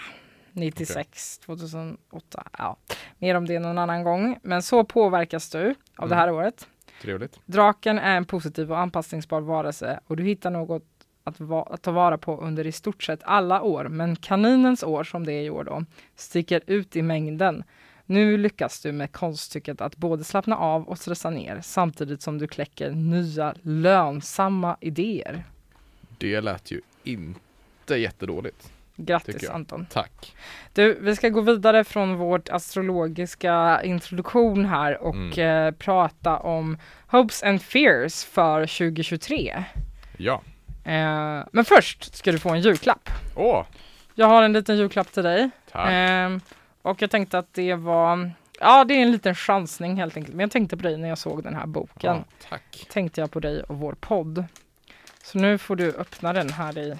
96, 0.56 1.38
2008. 1.38 2.42
Ja, 2.58 2.76
mer 3.18 3.34
om 3.34 3.46
det 3.46 3.58
någon 3.58 3.78
annan 3.78 4.02
gång. 4.04 4.38
Men 4.42 4.62
så 4.62 4.84
påverkas 4.84 5.50
du 5.50 5.74
av 5.96 6.08
det 6.08 6.14
här 6.14 6.30
året. 6.30 6.66
Trevligt. 7.02 7.40
Draken 7.46 7.98
är 7.98 8.16
en 8.16 8.24
positiv 8.24 8.72
och 8.72 8.78
anpassningsbar 8.78 9.40
varelse 9.40 10.00
och 10.06 10.16
du 10.16 10.22
hittar 10.24 10.50
något 10.50 10.82
att, 11.24 11.40
va- 11.40 11.68
att 11.70 11.82
ta 11.82 11.90
vara 11.92 12.18
på 12.18 12.40
under 12.40 12.66
i 12.66 12.72
stort 12.72 13.02
sett 13.02 13.20
alla 13.22 13.62
år. 13.62 13.84
Men 13.88 14.16
kaninens 14.16 14.82
år, 14.82 15.04
som 15.04 15.26
det 15.26 15.32
är 15.32 15.42
i 15.42 15.50
år 15.50 15.64
då, 15.64 15.84
sticker 16.16 16.60
ut 16.66 16.96
i 16.96 17.02
mängden. 17.02 17.64
Nu 18.06 18.36
lyckas 18.38 18.80
du 18.82 18.92
med 18.92 19.12
konststycket 19.12 19.80
att 19.80 19.96
både 19.96 20.24
slappna 20.24 20.56
av 20.56 20.88
och 20.88 20.98
stressa 20.98 21.30
ner 21.30 21.60
samtidigt 21.62 22.22
som 22.22 22.38
du 22.38 22.46
kläcker 22.46 22.90
nya 22.90 23.54
lönsamma 23.62 24.76
idéer. 24.80 25.44
Det 26.18 26.40
lät 26.40 26.70
ju 26.70 26.80
inte 27.04 27.96
jättedåligt. 27.96 28.72
Grattis. 28.96 29.48
Anton! 29.50 29.86
Tack. 29.90 30.36
Du, 30.72 30.98
vi 31.00 31.16
ska 31.16 31.28
gå 31.28 31.40
vidare 31.40 31.84
från 31.84 32.16
vårt 32.16 32.48
astrologiska 32.48 33.80
introduktion 33.84 34.64
här 34.66 35.02
och 35.02 35.14
Mm. 35.14 35.66
eh, 35.66 35.72
prata 35.74 36.36
om 36.38 36.78
Hopes 37.06 37.42
and 37.42 37.62
Fears 37.62 38.24
för 38.24 38.66
2023. 38.66 39.64
Ja. 40.16 40.42
Eh, 40.84 41.44
men 41.52 41.64
först 41.64 42.14
ska 42.16 42.32
du 42.32 42.38
få 42.38 42.50
en 42.50 42.60
julklapp. 42.60 43.10
Åh, 43.36 43.64
jag 44.14 44.26
har 44.26 44.42
en 44.42 44.52
liten 44.52 44.76
julklapp 44.76 45.12
till 45.12 45.22
dig. 45.22 45.50
Tack. 45.72 45.88
Ehm, 45.92 46.40
och 46.82 47.02
jag 47.02 47.10
tänkte 47.10 47.38
att 47.38 47.54
det 47.54 47.74
var, 47.74 48.30
ja 48.60 48.84
det 48.84 48.94
är 48.94 49.02
en 49.02 49.12
liten 49.12 49.34
chansning 49.34 49.96
helt 49.96 50.16
enkelt. 50.16 50.34
Men 50.36 50.44
jag 50.44 50.50
tänkte 50.50 50.76
på 50.76 50.82
dig 50.82 50.96
när 50.96 51.08
jag 51.08 51.18
såg 51.18 51.42
den 51.42 51.54
här 51.54 51.66
boken. 51.66 52.16
Ja, 52.16 52.24
tack. 52.48 52.86
Tänkte 52.90 53.20
jag 53.20 53.30
på 53.30 53.40
dig 53.40 53.62
och 53.62 53.76
vår 53.78 53.92
podd. 53.92 54.44
Så 55.22 55.38
nu 55.38 55.58
får 55.58 55.76
du 55.76 55.92
öppna 55.92 56.32
den 56.32 56.50
här 56.50 56.78
i. 56.78 56.96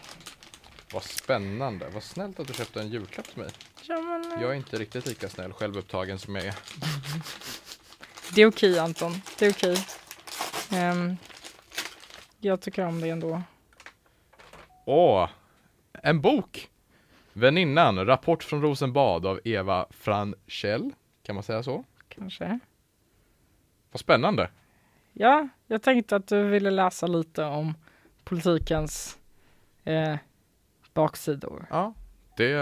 Vad 0.96 1.04
spännande. 1.04 1.88
Vad 1.88 2.02
snällt 2.02 2.40
att 2.40 2.46
du 2.46 2.54
köpte 2.54 2.80
en 2.80 2.88
julklapp 2.88 3.26
till 3.26 3.38
mig. 3.38 3.50
Ja, 3.82 4.00
men, 4.00 4.32
eh, 4.32 4.42
Jag 4.42 4.50
är 4.50 4.54
inte 4.54 4.78
riktigt 4.78 5.06
lika 5.06 5.28
snäll 5.28 5.52
självupptagen 5.52 6.18
som 6.18 6.34
jag 6.36 6.44
är. 6.44 6.54
Det 8.34 8.42
är 8.42 8.46
okej 8.46 8.78
Anton, 8.78 9.12
det 9.38 9.46
är 9.46 9.50
okej. 9.50 9.76
Ehm, 10.72 11.16
jag 12.40 12.60
tycker 12.60 12.86
om 12.86 13.00
det 13.00 13.08
ändå. 13.08 13.42
Åh! 14.84 15.28
En 15.92 16.20
bok! 16.20 16.70
Väninnan, 17.32 18.06
Rapport 18.06 18.42
från 18.42 18.62
Rosenbad 18.62 19.26
av 19.26 19.40
Eva 19.44 19.86
Franchell. 19.90 20.92
Kan 21.22 21.34
man 21.34 21.44
säga 21.44 21.62
så? 21.62 21.84
Kanske. 22.08 22.58
Vad 23.90 24.00
spännande. 24.00 24.50
Ja, 25.12 25.48
jag 25.66 25.82
tänkte 25.82 26.16
att 26.16 26.28
du 26.28 26.42
ville 26.42 26.70
läsa 26.70 27.06
lite 27.06 27.44
om 27.44 27.74
politikens 28.24 29.18
eh, 29.84 30.16
baksidor. 30.96 31.66
Ja, 31.70 31.94
det 32.36 32.54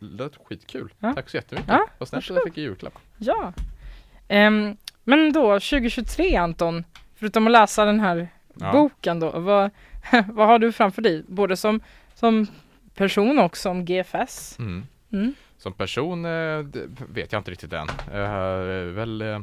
lät 0.00 0.36
skitkul. 0.44 0.94
Ja. 0.98 1.12
Tack 1.14 1.28
så 1.30 1.36
jättemycket. 1.36 1.70
Ja, 1.70 1.86
Vad 1.98 2.08
snällt 2.08 2.30
att 2.30 2.36
jag 2.36 2.44
fick 2.44 2.58
en 2.58 2.62
julklapp. 2.64 2.98
Ja. 3.18 3.52
Ehm, 4.28 4.76
men 5.04 5.32
då 5.32 5.52
2023 5.60 6.36
Anton, 6.36 6.84
förutom 7.14 7.46
att 7.46 7.52
läsa 7.52 7.84
den 7.84 8.00
här 8.00 8.28
Ja. 8.60 8.72
boken 8.72 9.20
då, 9.20 9.30
vad, 9.40 9.70
vad 10.32 10.46
har 10.46 10.58
du 10.58 10.72
framför 10.72 11.02
dig? 11.02 11.24
Både 11.28 11.56
som, 11.56 11.80
som 12.14 12.46
person 12.94 13.38
och 13.38 13.56
som 13.56 13.84
GFS? 13.84 14.58
Mm. 14.58 14.86
Mm. 15.12 15.34
Som 15.58 15.72
person 15.72 16.24
eh, 16.24 16.66
vet 17.08 17.32
jag 17.32 17.40
inte 17.40 17.50
riktigt 17.50 17.72
än. 17.72 17.88
Eh, 18.12 18.92
väl 18.94 19.22
eh, 19.22 19.40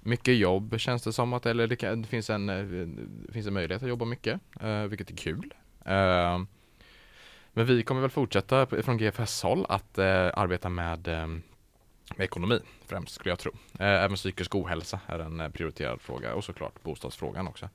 mycket 0.00 0.36
jobb 0.36 0.74
känns 0.80 1.02
det 1.02 1.12
som 1.12 1.32
att, 1.32 1.46
eller 1.46 1.66
det, 1.66 1.76
kan, 1.76 2.02
det 2.02 2.08
finns, 2.08 2.30
en, 2.30 2.46
det 3.26 3.32
finns 3.32 3.46
en 3.46 3.54
möjlighet 3.54 3.82
att 3.82 3.88
jobba 3.88 4.04
mycket, 4.04 4.40
eh, 4.60 4.80
vilket 4.82 5.10
är 5.10 5.16
kul. 5.16 5.54
Men 7.56 7.66
vi 7.66 7.82
kommer 7.82 8.00
väl 8.00 8.10
fortsätta 8.10 8.66
från 8.66 8.98
GFS 8.98 9.42
håll 9.42 9.66
att 9.68 9.98
eh, 9.98 10.30
arbeta 10.34 10.68
med, 10.68 11.08
eh, 11.08 11.26
med 12.16 12.24
ekonomi 12.24 12.60
främst 12.86 13.14
skulle 13.14 13.30
jag 13.30 13.38
tro. 13.38 13.52
Eh, 13.78 13.86
även 13.86 14.16
psykisk 14.16 14.54
ohälsa 14.54 15.00
är 15.06 15.18
en 15.18 15.40
eh, 15.40 15.48
prioriterad 15.48 16.00
fråga 16.00 16.34
och 16.34 16.44
såklart 16.44 16.82
bostadsfrågan 16.82 17.48
också. 17.48 17.68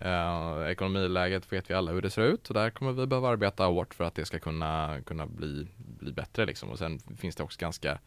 Eh, 0.00 0.70
ekonomiläget 0.70 1.52
vet 1.52 1.70
vi 1.70 1.74
alla 1.74 1.92
hur 1.92 2.02
det 2.02 2.10
ser 2.10 2.22
ut 2.22 2.48
och 2.48 2.54
där 2.54 2.70
kommer 2.70 2.92
vi 2.92 3.06
behöva 3.06 3.28
arbeta 3.28 3.64
hårt 3.64 3.94
för 3.94 4.04
att 4.04 4.14
det 4.14 4.24
ska 4.24 4.38
kunna, 4.38 5.00
kunna 5.06 5.26
bli, 5.26 5.66
bli 5.76 6.12
bättre 6.12 6.46
liksom. 6.46 6.70
Och 6.70 6.78
sen 6.78 6.98
finns 6.98 7.36
det 7.36 7.42
också 7.42 7.60
ganska, 7.60 7.98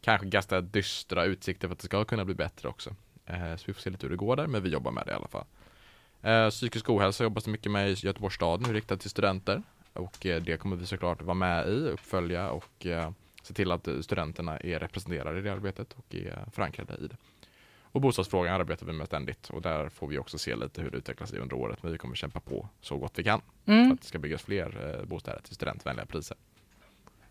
kanske 0.00 0.26
ganska 0.26 0.60
dystra 0.60 1.24
utsikter 1.24 1.68
för 1.68 1.72
att 1.72 1.78
det 1.78 1.86
ska 1.86 2.04
kunna 2.04 2.24
bli 2.24 2.34
bättre 2.34 2.68
också. 2.68 2.90
Eh, 3.26 3.56
så 3.56 3.64
vi 3.66 3.72
får 3.72 3.80
se 3.80 3.90
lite 3.90 4.06
hur 4.06 4.10
det 4.10 4.16
går 4.16 4.36
där, 4.36 4.46
men 4.46 4.62
vi 4.62 4.70
jobbar 4.70 4.92
med 4.92 5.06
det 5.06 5.12
i 5.12 5.14
alla 5.14 5.28
fall. 5.28 5.46
Eh, 6.22 6.50
psykisk 6.50 6.90
ohälsa 6.90 7.24
jobbas 7.24 7.44
det 7.44 7.50
mycket 7.50 7.72
med 7.72 7.90
i 7.90 7.92
Göteborgs 7.92 8.34
stad 8.34 8.66
nu 8.66 8.72
riktat 8.72 9.00
till 9.00 9.10
studenter 9.10 9.62
och 9.92 10.26
eh, 10.26 10.42
det 10.42 10.56
kommer 10.56 10.76
vi 10.76 10.86
såklart 10.86 11.22
vara 11.22 11.34
med 11.34 11.68
i, 11.68 11.88
uppfölja 11.88 12.50
och 12.50 12.86
eh, 12.86 13.10
se 13.42 13.54
till 13.54 13.72
att 13.72 13.88
studenterna 14.00 14.58
är 14.58 14.78
representerade 14.78 15.38
i 15.38 15.42
det 15.42 15.52
arbetet 15.52 15.92
och 15.92 16.14
är 16.14 16.44
förankrade 16.52 16.94
i 17.04 17.06
det. 17.06 17.16
Och 17.92 18.00
bostadsfrågan 18.00 18.54
arbetar 18.54 18.86
vi 18.86 18.92
med 18.92 19.06
ständigt 19.06 19.50
och 19.50 19.62
där 19.62 19.88
får 19.88 20.06
vi 20.06 20.18
också 20.18 20.38
se 20.38 20.56
lite 20.56 20.82
hur 20.82 20.90
det 20.90 20.96
utvecklar 20.98 21.26
sig 21.26 21.38
under 21.38 21.56
året 21.56 21.82
men 21.82 21.92
vi 21.92 21.98
kommer 21.98 22.14
kämpa 22.14 22.40
på 22.40 22.68
så 22.80 22.96
gott 22.96 23.12
vi 23.18 23.24
kan 23.24 23.40
för 23.64 23.72
Mm. 23.72 23.92
att 23.92 24.00
det 24.00 24.06
ska 24.06 24.18
byggas 24.18 24.42
fler 24.42 24.96
eh, 25.00 25.06
bostäder 25.06 25.40
till 25.40 25.54
studentvänliga 25.54 26.06
priser. 26.06 26.36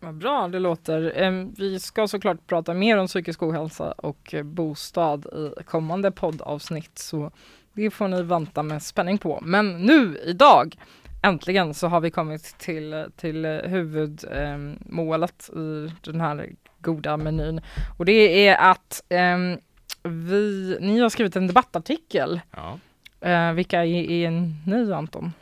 Vad 0.00 0.14
bra 0.14 0.48
det 0.48 0.58
låter. 0.58 1.30
Vi 1.58 1.80
ska 1.80 2.08
såklart 2.08 2.46
prata 2.46 2.74
mer 2.74 2.96
om 2.98 3.06
psykisk 3.06 3.42
ohälsa 3.42 3.92
och 3.92 4.34
bostad 4.44 5.26
i 5.60 5.62
kommande 5.64 6.10
poddavsnitt 6.10 6.98
så 6.98 7.30
det 7.72 7.90
får 7.90 8.08
ni 8.08 8.22
vänta 8.22 8.62
med 8.62 8.82
spänning 8.82 9.18
på. 9.18 9.38
Men 9.42 9.86
nu 9.86 10.18
idag 10.24 10.76
äntligen 11.22 11.74
så 11.74 11.88
har 11.88 12.00
vi 12.00 12.10
kommit 12.10 12.58
till, 12.58 13.06
till 13.16 13.46
huvudmålet 13.46 15.50
i 15.56 15.92
den 16.02 16.20
här 16.20 16.50
goda 16.78 17.16
menyn 17.16 17.60
och 17.98 18.04
det 18.04 18.48
är 18.48 18.56
att 18.56 19.02
ehm, 19.08 19.58
vi, 20.02 20.76
ni 20.80 21.00
har 21.00 21.08
skrivit 21.08 21.36
en 21.36 21.46
debattartikel. 21.46 22.40
Ja. 22.50 22.78
Eh, 23.20 23.52
vilka 23.52 23.84
är, 23.84 24.10
är 24.10 24.30
ni 24.66 24.92
Anton? 24.92 25.32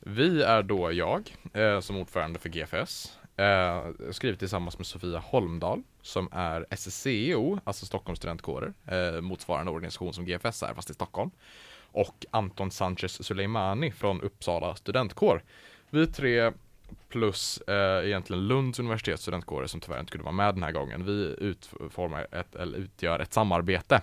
Vi 0.00 0.42
är 0.42 0.62
då 0.62 0.92
jag 0.92 1.36
eh, 1.52 1.80
som 1.80 1.96
ordförande 1.96 2.38
för 2.38 2.48
GFS. 2.48 3.18
Eh, 3.36 4.10
skrivit 4.10 4.38
tillsammans 4.38 4.78
med 4.78 4.86
Sofia 4.86 5.18
Holmdahl 5.18 5.82
som 6.02 6.28
är 6.32 6.66
SSCO, 6.70 7.58
alltså 7.64 7.86
Stockholms 7.86 8.18
studentkårer, 8.18 8.72
eh, 8.86 9.20
motsvarande 9.20 9.72
organisation 9.72 10.12
som 10.12 10.24
GFS 10.24 10.62
är 10.62 10.74
fast 10.74 10.90
i 10.90 10.94
Stockholm. 10.94 11.30
Och 11.92 12.26
Anton 12.30 12.70
Sanchez 12.70 13.24
Suleimani 13.24 13.90
från 13.90 14.20
Uppsala 14.20 14.74
studentkår. 14.74 15.42
Vi 15.90 16.06
tre 16.06 16.52
plus 17.08 17.58
eh, 17.58 18.06
egentligen 18.06 18.48
Lunds 18.48 18.78
universitets 18.78 19.22
studentkårer 19.22 19.66
som 19.66 19.80
tyvärr 19.80 20.00
inte 20.00 20.12
kunde 20.12 20.24
vara 20.24 20.34
med 20.34 20.54
den 20.54 20.62
här 20.62 20.72
gången. 20.72 21.04
Vi 21.04 21.36
utformar 21.40 22.26
ett, 22.32 22.54
eller 22.54 22.78
utgör 22.78 23.18
ett 23.18 23.32
samarbete 23.32 24.02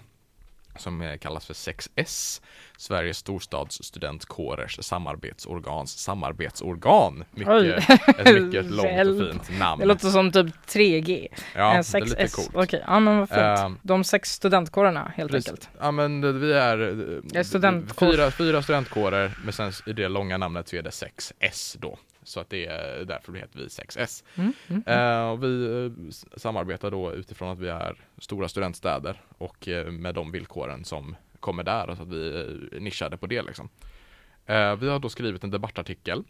som 0.77 1.01
eh, 1.01 1.17
kallas 1.17 1.45
för 1.45 1.53
6S, 1.53 2.41
Sveriges 2.77 3.17
storstadsstudentkårers 3.17 4.79
samarbetsorgans 4.85 5.97
samarbetsorgan. 5.97 7.23
Mycket, 7.31 7.89
ett 8.19 8.43
mycket 8.43 8.65
långt 8.71 9.07
och 9.21 9.31
fint 9.31 9.59
namn. 9.59 9.79
Det 9.79 9.85
låter 9.85 10.09
som 10.09 10.31
typ 10.31 10.45
3G. 10.67 11.27
ja, 11.55 11.75
Eh, 11.77 11.83
det 11.91 11.97
är 11.97 12.01
lite 12.01 12.25
6S. 12.25 12.35
coolt. 12.35 12.49
Okej, 12.53 12.83
ja 12.87 12.99
men 12.99 13.17
vad 13.19 13.29
fint. 13.29 13.39
Ehm, 13.39 13.79
De 13.81 14.03
sex 14.03 14.31
studentkårerna 14.33 15.11
helt 15.15 15.31
Precis. 15.31 15.49
enkelt. 15.51 15.69
Ja 15.79 15.91
men 15.91 16.39
vi 16.41 16.53
är 16.53 16.79
eh, 17.35 17.43
studentkår. 17.43 18.11
fyra, 18.11 18.31
fyra 18.31 18.61
studentkårer 18.61 19.31
men 19.43 19.53
sen 19.53 19.71
i 19.85 19.93
det 19.93 20.07
långa 20.07 20.37
namnet 20.37 20.67
så 20.67 20.75
är 20.75 20.81
det 20.81 20.89
6S 20.89 21.77
då. 21.79 21.97
Så 22.27 22.39
att 22.39 22.49
det 22.49 22.65
är 22.65 23.05
därför 23.05 23.31
det 23.31 23.39
heter 23.39 23.59
vi 23.59 23.65
6S. 23.67 24.23
Mm, 24.35 24.53
mm. 24.67 24.83
Eh, 24.85 25.29
och 25.29 25.43
vi 25.43 25.85
eh, 25.85 25.91
samarbetar 26.39 26.91
då 26.91 27.13
utifrån 27.13 27.49
att 27.49 27.59
vi 27.59 27.67
är 27.69 27.95
stora 28.17 28.47
studentstäder 28.47 29.21
och 29.37 29.67
eh, 29.67 29.91
med 29.91 30.15
de 30.15 30.31
villkoren 30.31 30.85
som 30.85 31.15
kommer 31.39 31.63
där 31.63 31.89
och 31.89 31.97
så 31.97 32.03
att 32.03 32.09
vi 32.09 32.29
är 32.73 32.79
nischade 32.79 33.17
på 33.17 33.27
det 33.27 33.41
liksom. 33.41 33.69
Eh, 34.45 34.75
vi 34.75 34.89
har 34.89 34.99
då 34.99 35.09
skrivit 35.09 35.43
en 35.43 35.51
debattartikel 35.51 36.23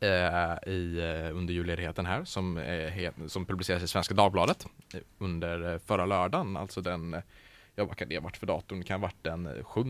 eh, 0.00 0.72
i, 0.72 0.98
eh, 0.98 1.36
under 1.36 1.54
julledigheten 1.54 2.06
här 2.06 2.24
som, 2.24 2.58
eh, 2.58 2.90
het- 2.92 3.28
som 3.28 3.46
publiceras 3.46 3.82
i 3.82 3.88
Svenska 3.88 4.14
Dagbladet 4.14 4.66
eh, 4.94 5.00
under 5.18 5.72
eh, 5.72 5.78
förra 5.78 6.06
lördagen, 6.06 6.56
alltså 6.56 6.80
den, 6.80 7.14
eh, 7.14 7.20
ja 7.74 7.84
vad 7.84 7.96
kan 7.96 8.08
det 8.08 8.16
ha 8.16 8.22
varit 8.22 8.36
för 8.36 8.46
datum? 8.46 8.78
Det 8.80 8.86
kan 8.86 9.00
ha 9.00 9.06
varit 9.08 9.22
den 9.24 9.46
eh, 9.46 9.64
7 9.64 9.84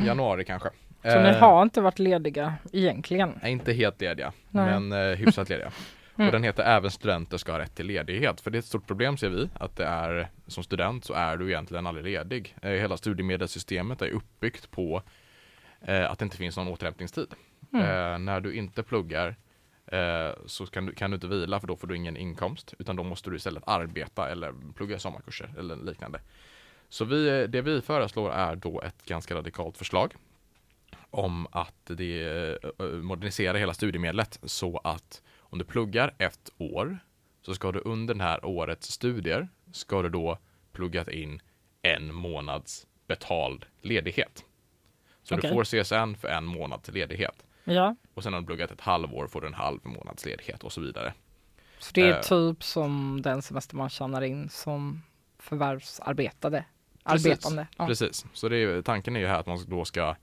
januari 0.00 0.44
kanske. 0.44 0.68
Så 1.02 1.20
ni 1.20 1.28
Eh, 1.28 1.38
har 1.38 1.62
inte 1.62 1.80
varit 1.80 1.98
lediga 1.98 2.54
egentligen? 2.72 3.38
är 3.42 3.48
inte 3.48 3.72
helt 3.72 4.00
lediga, 4.00 4.32
Nej. 4.50 4.80
men 4.80 4.92
eh, 5.10 5.16
hyfsat 5.16 5.48
lediga. 5.48 5.70
Mm. 6.18 6.28
Och 6.28 6.32
den 6.32 6.42
heter 6.44 6.62
Även 6.62 6.90
studenter 6.90 7.36
ska 7.36 7.52
ha 7.52 7.58
rätt 7.58 7.74
till 7.74 7.86
ledighet. 7.86 8.40
För 8.40 8.50
det 8.50 8.56
är 8.56 8.58
ett 8.58 8.64
stort 8.64 8.86
problem 8.86 9.16
ser 9.16 9.28
vi, 9.28 9.48
att 9.54 9.76
det 9.76 9.84
är 9.84 10.28
som 10.46 10.62
student 10.64 11.04
så 11.04 11.14
är 11.14 11.36
du 11.36 11.48
egentligen 11.48 11.86
aldrig 11.86 12.04
ledig. 12.04 12.56
Eh, 12.62 12.70
hela 12.70 12.96
studiemedelssystemet 12.96 14.02
är 14.02 14.08
uppbyggt 14.10 14.70
på 14.70 15.02
eh, 15.80 16.10
att 16.10 16.18
det 16.18 16.24
inte 16.24 16.36
finns 16.36 16.56
någon 16.56 16.68
återhämtningstid. 16.68 17.34
Mm. 17.72 17.84
Eh, 17.84 18.18
när 18.18 18.40
du 18.40 18.54
inte 18.54 18.82
pluggar 18.82 19.36
eh, 19.86 20.30
så 20.46 20.66
kan 20.66 20.86
du, 20.86 20.94
kan 20.94 21.10
du 21.10 21.14
inte 21.14 21.26
vila 21.26 21.60
för 21.60 21.66
då 21.66 21.76
får 21.76 21.86
du 21.86 21.96
ingen 21.96 22.16
inkomst 22.16 22.74
utan 22.78 22.96
då 22.96 23.02
måste 23.02 23.30
du 23.30 23.36
istället 23.36 23.62
arbeta 23.66 24.28
eller 24.28 24.54
plugga 24.76 24.98
sommarkurser 24.98 25.50
eller 25.58 25.76
liknande. 25.76 26.20
Så 26.88 27.04
vi, 27.04 27.46
det 27.46 27.62
vi 27.62 27.80
föreslår 27.80 28.32
är 28.32 28.56
då 28.56 28.80
ett 28.80 29.04
ganska 29.04 29.34
radikalt 29.34 29.78
förslag 29.78 30.14
om 31.10 31.46
att 31.50 31.74
det 31.84 32.22
eh, 32.78 32.84
modernisera 32.86 33.58
hela 33.58 33.74
studiemedlet 33.74 34.38
så 34.42 34.78
att 34.84 35.22
om 35.38 35.58
du 35.58 35.64
pluggar 35.64 36.14
ett 36.18 36.50
år 36.58 36.98
så 37.42 37.54
ska 37.54 37.72
du 37.72 37.82
under 37.84 38.14
det 38.14 38.22
här 38.24 38.44
årets 38.44 38.90
studier 38.90 39.48
ska 39.72 40.02
du 40.02 40.08
då 40.08 40.38
pluggat 40.72 41.08
in 41.08 41.40
en 41.82 42.14
månads 42.14 42.86
betald 43.06 43.64
ledighet. 43.82 44.44
Så 45.22 45.34
Okej. 45.34 45.50
du 45.50 45.54
får 45.56 45.64
CSN 45.64 46.14
för 46.20 46.28
en 46.28 46.44
månads 46.44 46.88
ledighet. 46.88 47.44
Ja, 47.64 47.96
Och 48.14 48.22
sen 48.22 48.32
har 48.32 48.40
du 48.40 48.46
pluggat 48.46 48.70
ett 48.70 48.80
halvår 48.80 49.26
får 49.26 49.40
du 49.40 49.46
en 49.46 49.54
halv 49.54 49.78
månads 49.86 50.24
ledighet 50.26 50.64
och 50.64 50.72
så 50.72 50.80
vidare. 50.80 51.12
så 51.78 51.90
det 51.94 52.00
är 52.02 52.14
Eh. 52.16 52.20
typ 52.20 52.62
som 52.64 53.22
den 53.22 53.42
semester 53.42 53.76
man 53.76 53.88
tjänar 53.90 54.22
in 54.22 54.48
som 54.48 55.02
förvärvsarbetade. 55.38 56.64
Precis, 57.04 57.26
Arbetande. 57.26 57.66
Ja. 57.76 57.86
Precis, 57.86 58.26
så 58.32 58.48
det 58.48 58.56
är, 58.56 58.82
tanken 58.82 59.16
är 59.16 59.20
ju 59.20 59.26
här 59.26 59.40
att 59.40 59.46
man 59.46 59.58
då 59.66 59.84
ska 59.84 60.16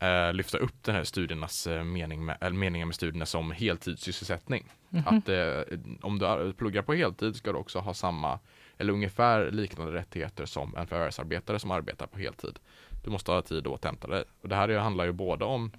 eh, 0.00 0.32
lyfta 0.32 0.58
upp 0.58 0.82
den 0.82 0.94
här 0.94 1.04
studiernas 1.04 1.66
eh, 1.66 1.84
mening 1.84 2.24
med, 2.24 2.36
eller 2.40 2.56
meningen 2.56 2.88
med 2.88 2.94
studierna 2.94 3.26
som 3.26 3.50
heltidssysselsättning. 3.52 4.72
Mhm. 4.88 5.02
Att 5.06 5.28
eh, 5.28 5.78
om 6.02 6.18
du 6.18 6.26
ar- 6.26 6.52
pluggar 6.52 6.82
på 6.82 6.94
heltid 6.94 7.36
ska 7.36 7.52
du 7.52 7.58
också 7.58 7.78
ha 7.78 7.94
samma 7.94 8.38
eller 8.78 8.92
ungefär 8.92 9.50
liknande 9.50 9.92
rättigheter 9.92 10.46
som 10.46 10.76
en 10.76 10.86
förvärvsarbetare 10.86 11.58
som 11.58 11.70
arbetar 11.70 12.06
på 12.06 12.18
heltid. 12.18 12.58
Du 13.04 13.10
måste 13.10 13.32
ha 13.32 13.42
tid 13.42 13.58
att 13.58 13.72
återhämta 13.72 14.08
dig. 14.08 14.24
Och 14.42 14.48
det 14.48 14.54
här 14.56 14.68
är- 14.68 14.78
handlar 14.78 15.04
ju 15.04 15.12
både 15.12 15.44
om 15.44 15.72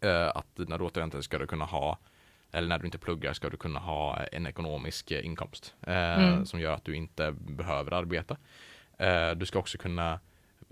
eh, 0.00 0.28
att 0.28 0.46
när 0.58 0.78
du 0.78 0.84
återhämtar 0.84 1.18
dig 1.18 1.24
ska 1.24 1.38
du 1.38 1.46
kunna 1.46 1.64
ha 1.64 1.98
eller 2.52 2.68
när 2.68 2.78
du 2.78 2.84
inte 2.84 2.98
pluggar 2.98 3.32
ska 3.32 3.48
du 3.50 3.56
kunna 3.56 3.78
ha 3.80 4.16
en 4.32 4.46
ekonomisk 4.46 5.10
eh, 5.10 5.24
inkomst 5.26 5.74
eh, 5.86 6.22
Mm. 6.22 6.46
som 6.46 6.60
gör 6.60 6.72
att 6.72 6.84
du 6.84 6.94
inte 6.96 7.32
behöver 7.32 7.92
arbeta. 7.92 8.36
Eh, 8.98 9.30
du 9.30 9.46
ska 9.46 9.58
också 9.58 9.78
kunna 9.78 10.20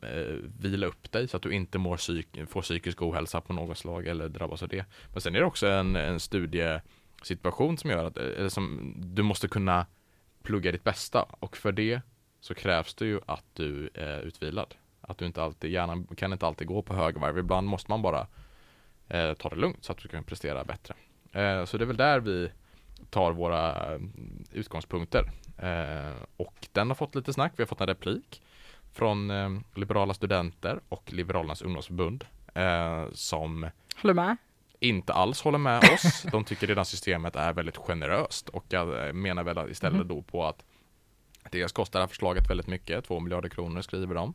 Eh, 0.03 0.35
vila 0.59 0.87
upp 0.87 1.13
dig 1.13 1.29
så 1.29 1.37
att 1.37 1.43
du 1.43 1.51
inte 1.53 1.79
mår 1.79 1.97
psyk- 1.97 2.47
får 2.47 2.63
psykisk 2.63 3.03
ohälsa 3.03 3.41
på 3.41 3.53
något 3.53 3.79
slag 3.79 4.07
eller 4.07 4.29
drabbas 4.29 4.63
av 4.63 4.69
det. 4.69 4.85
Men 5.13 5.21
sen 5.21 5.35
är 5.35 5.41
det 5.41 5.47
också 5.47 5.67
en, 5.67 5.97
en 5.97 6.21
studiesituation 6.21 7.79
som 7.79 7.91
gör 7.91 8.05
att 8.05 8.17
eller 8.17 8.49
som, 8.49 8.95
du 8.97 9.23
måste 9.23 9.49
kunna 9.49 9.87
plugga 10.43 10.73
ditt 10.73 10.85
bästa 10.85 11.23
och 11.23 11.57
för 11.57 11.73
det 11.73 12.01
så 12.41 12.55
krävs 12.55 12.95
det 12.95 13.07
ju 13.07 13.21
att 13.27 13.45
du 13.55 13.91
är 13.95 14.21
utvilad. 14.21 14.75
Att 15.01 15.19
du 15.19 15.27
inte 15.27 15.43
alltid, 15.43 15.71
hjärnan 15.71 16.07
kan 16.17 16.33
inte 16.33 16.47
alltid 16.47 16.67
gå 16.67 16.83
på 16.83 16.95
högvarv. 16.95 17.39
Ibland 17.39 17.67
måste 17.67 17.91
man 17.91 18.03
bara 18.03 18.27
eh, 19.09 19.35
ta 19.35 19.49
det 19.49 19.57
lugnt 19.57 19.85
så 19.85 19.93
att 19.93 19.99
du 19.99 20.09
kan 20.09 20.25
prestera 20.25 20.65
bättre. 20.65 20.95
Eh, 21.33 21.65
så 21.65 21.79
det 21.79 21.85
är 21.85 21.87
väl 21.87 21.97
där 21.97 22.21
vi 22.21 22.51
tar 23.11 23.33
våra 23.33 23.93
utgångspunkter. 24.53 25.31
Eh, 25.59 26.17
och 26.37 26.69
den 26.73 26.89
har 26.89 26.95
fått 26.95 27.15
lite 27.15 27.33
snack. 27.33 27.53
Vi 27.57 27.63
har 27.63 27.67
fått 27.67 27.81
en 27.81 27.87
replik 27.87 28.43
från 28.97 29.31
eh, 29.31 29.51
Liberala 29.75 30.15
Studenter 30.15 30.81
och 30.89 31.13
Liberalernas 31.13 31.63
ungdomsförbund 31.63 32.25
eh, 32.55 33.05
som 33.13 33.71
Håller 33.97 34.15
med? 34.15 34.37
inte 34.81 35.13
alls 35.13 35.41
håller 35.43 35.59
med 35.59 35.79
oss. 35.95 36.23
De 36.33 36.45
tycker 36.45 36.67
redan 36.67 36.85
systemet 36.85 37.37
är 37.37 37.53
väldigt 37.53 37.77
generöst 37.77 38.49
och 38.49 38.65
jag 38.69 39.15
menar 39.15 39.43
väl 39.45 39.71
istället 39.71 39.99
Mhm. 39.99 40.09
då 40.09 40.23
på 40.23 40.45
att 40.47 40.65
dels 41.51 41.73
kostar 41.73 41.99
det 42.01 42.03
här 42.03 42.09
förslaget 42.09 42.51
väldigt 42.51 42.67
mycket, 42.67 43.05
2 43.05 43.21
miljarder 43.21 43.49
kronor 43.49 43.81
skriver 43.83 44.15
de. 44.15 44.35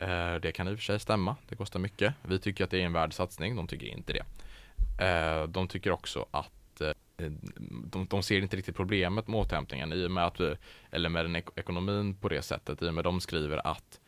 Eh, 0.00 0.34
Det 0.34 0.52
kan 0.52 0.68
i 0.68 0.74
och 0.74 0.78
för 0.78 0.84
sig 0.84 1.00
stämma, 1.00 1.36
det 1.48 1.56
kostar 1.56 1.80
mycket. 1.80 2.14
Vi 2.22 2.38
tycker 2.38 2.64
att 2.64 2.70
det 2.70 2.80
är 2.82 2.86
en 2.86 2.92
värd 2.92 3.12
satsning, 3.14 3.56
de 3.56 3.66
tycker 3.66 3.86
inte 3.86 4.12
det. 4.12 4.24
Eh, 5.04 5.48
De 5.48 5.68
tycker 5.68 5.90
också 5.90 6.26
att 6.30 6.80
eh, 6.80 6.90
Eh, 7.16 7.30
de, 7.86 8.06
de 8.06 8.22
ser 8.22 8.40
inte 8.42 8.56
riktigt 8.56 8.76
problemet 8.76 9.28
med 9.28 9.40
återhämtningen 9.40 9.92
i 9.92 10.06
och 10.06 10.10
med 10.10 10.24
att 10.26 10.40
vi, 10.40 10.54
eller 10.90 11.08
med 11.08 11.24
den 11.24 11.36
ek- 11.36 11.58
ekonomin 11.58 12.14
på 12.16 12.28
det 12.28 12.42
sättet 12.42 12.82
i 12.82 12.88
och 12.88 12.94
med 12.94 13.04
de 13.04 13.20
skriver 13.20 13.66
att 13.66 14.00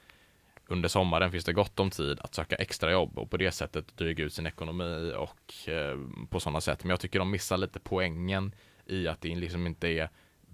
under 0.69 0.89
sommaren 0.89 1.33
finns 1.33 1.45
det 1.45 1.53
gott 1.53 1.81
om 1.81 1.91
tid 1.91 2.21
att 2.21 2.35
söka 2.35 2.57
extra 2.57 2.93
jobb 2.93 3.19
och 3.19 3.31
på 3.31 3.37
det 3.37 3.53
sättet 3.53 3.97
dryga 3.97 4.25
ut 4.25 4.33
sin 4.33 4.47
ekonomi 4.47 5.13
och 5.17 5.69
eh, 5.69 5.99
på 6.31 6.41
sådana 6.41 6.61
sätt. 6.61 6.85
Men 6.85 6.91
jag 6.91 7.01
tycker 7.01 7.19
de 7.19 7.31
missar 7.31 7.57
lite 7.57 7.81
poängen 7.81 8.55
i 8.87 9.09
att 9.09 9.21
det 9.21 9.35
liksom 9.37 9.67
inte 9.67 9.89
är 9.89 10.09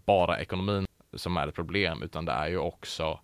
bara 0.04 0.40
ekonomin 0.40 0.86
som 1.14 1.36
är 1.36 1.48
ett 1.48 1.54
problem 1.54 2.02
utan 2.02 2.24
det 2.24 2.32
är 2.32 2.48
ju 2.48 2.58
också 2.58 3.20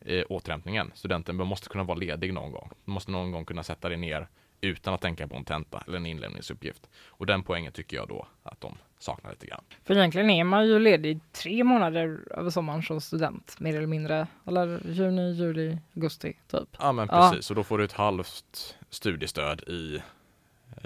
eh, 0.00 0.24
återhämtningen. 0.28 0.90
Studenten 0.94 1.36
måste 1.36 1.68
kunna 1.68 1.84
vara 1.84 1.98
ledig 1.98 2.32
någon 2.34 2.52
gång. 2.52 2.70
Du 2.84 2.90
måste 2.92 3.10
någon 3.10 3.32
gång 3.32 3.44
kunna 3.44 3.62
sätta 3.62 3.88
dig 3.88 3.98
ner 3.98 4.28
utan 4.60 4.94
att 4.94 5.00
tänka 5.00 5.28
på 5.28 5.36
en 5.36 5.44
tenta 5.44 5.82
eller 5.86 5.96
en 5.96 6.06
inlämningsuppgift. 6.06 6.88
Och 7.06 7.26
den 7.26 7.42
poängen 7.42 7.72
tycker 7.72 7.96
jag 7.96 8.08
då 8.08 8.26
att 8.42 8.60
de 8.60 8.76
saknar 8.98 9.30
lite 9.30 9.46
grann. 9.46 9.64
För 9.84 9.96
egentligen 9.96 10.30
är 10.30 10.44
man 10.44 10.66
ju 10.66 10.78
ledig 10.78 11.20
tre 11.32 11.64
månader 11.64 12.20
över 12.30 12.50
sommaren 12.50 12.82
som 12.82 13.00
student, 13.00 13.60
mer 13.60 13.76
eller 13.76 13.86
mindre. 13.86 14.26
Eller 14.46 14.80
juni, 14.86 15.32
juli, 15.32 15.78
augusti, 15.94 16.32
typ. 16.50 16.68
Ja 16.78 16.92
men 16.92 17.08
Ja. 17.12 17.30
precis, 17.30 17.50
och 17.50 17.56
då 17.56 17.64
får 17.64 17.78
du 17.78 17.84
ett 17.84 17.92
halvt 17.92 18.76
studiestöd 18.90 19.60
i, 19.60 20.02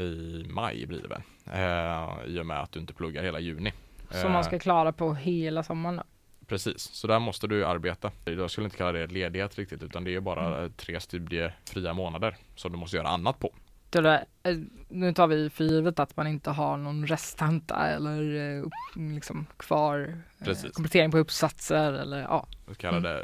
i 0.02 0.44
maj 0.48 0.86
blir 0.86 1.02
det 1.02 1.08
väl. 1.08 1.22
Eh, 1.52 2.26
I 2.36 2.40
och 2.40 2.46
med 2.46 2.60
att 2.60 2.72
du 2.72 2.80
inte 2.80 2.92
pluggar 2.94 3.22
hela 3.22 3.40
juni. 3.40 3.72
Som 4.10 4.32
man 4.32 4.40
Eh, 4.40 4.46
ska 4.46 4.58
klara 4.58 4.92
på 4.92 5.14
hela 5.14 5.62
sommaren. 5.62 6.00
Precis, 6.46 6.82
så 6.82 7.06
där 7.06 7.18
måste 7.18 7.46
du 7.46 7.66
arbeta. 7.66 8.10
Jag 8.24 8.50
skulle 8.50 8.64
inte 8.64 8.76
kalla 8.76 8.92
det 8.92 9.06
ledighet 9.06 9.58
riktigt 9.58 9.82
utan 9.82 10.04
det 10.04 10.14
är 10.14 10.20
bara 10.20 10.58
Mm. 10.58 10.72
tre 10.76 11.00
studiefria 11.00 11.92
månader 11.92 12.36
som 12.56 12.72
du 12.72 12.78
måste 12.78 12.96
göra 12.96 13.08
annat 13.08 13.38
på. 13.38 13.54
Där, 14.02 14.24
eh, 14.42 14.56
nu 14.88 15.12
tar 15.12 15.26
vi 15.26 15.50
för 15.50 15.64
givet 15.64 15.98
att 15.98 16.16
man 16.16 16.26
inte 16.26 16.50
har 16.50 16.76
någon 16.76 17.06
resttenta 17.06 17.86
eller 17.86 18.34
eh, 18.56 18.62
upp- 18.66 18.96
liksom 18.96 19.46
kvar 19.56 20.14
eh, 20.40 20.44
Precis. 20.44 20.72
komplettering 20.72 21.10
på 21.10 21.18
uppsatser 21.18 21.92
eller 21.92 22.18
ja. 22.20 22.46
Jag 22.66 22.78
kallar 22.78 23.00
det 23.00 23.22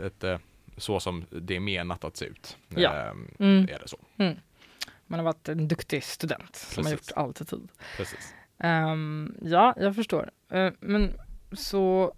eh, 0.00 0.06
ett, 0.34 0.40
så 0.76 1.00
som 1.00 1.24
det 1.30 1.56
är 1.56 1.60
menat 1.60 2.04
att 2.04 2.16
se 2.16 2.24
ut. 2.24 2.56
Ja. 2.68 2.96
Eh, 2.96 3.12
Mm. 3.38 3.64
Är 3.64 3.78
det 3.78 3.88
så. 3.88 3.96
Man 5.06 5.18
har 5.18 5.24
varit 5.24 5.48
en 5.48 5.68
duktig 5.68 6.04
student 6.04 6.56
som 6.56 6.84
har 6.84 6.90
Precis. 6.92 7.08
gjort 7.10 7.16
allt 7.18 7.40
i 7.40 7.44
tid. 7.44 7.68
Precis. 7.96 8.34
Ehm, 8.58 9.34
ja, 9.42 9.74
jag 9.76 9.94
förstår. 9.96 10.30
Eh, 10.50 10.72
men 10.80 11.12
så 11.52 12.14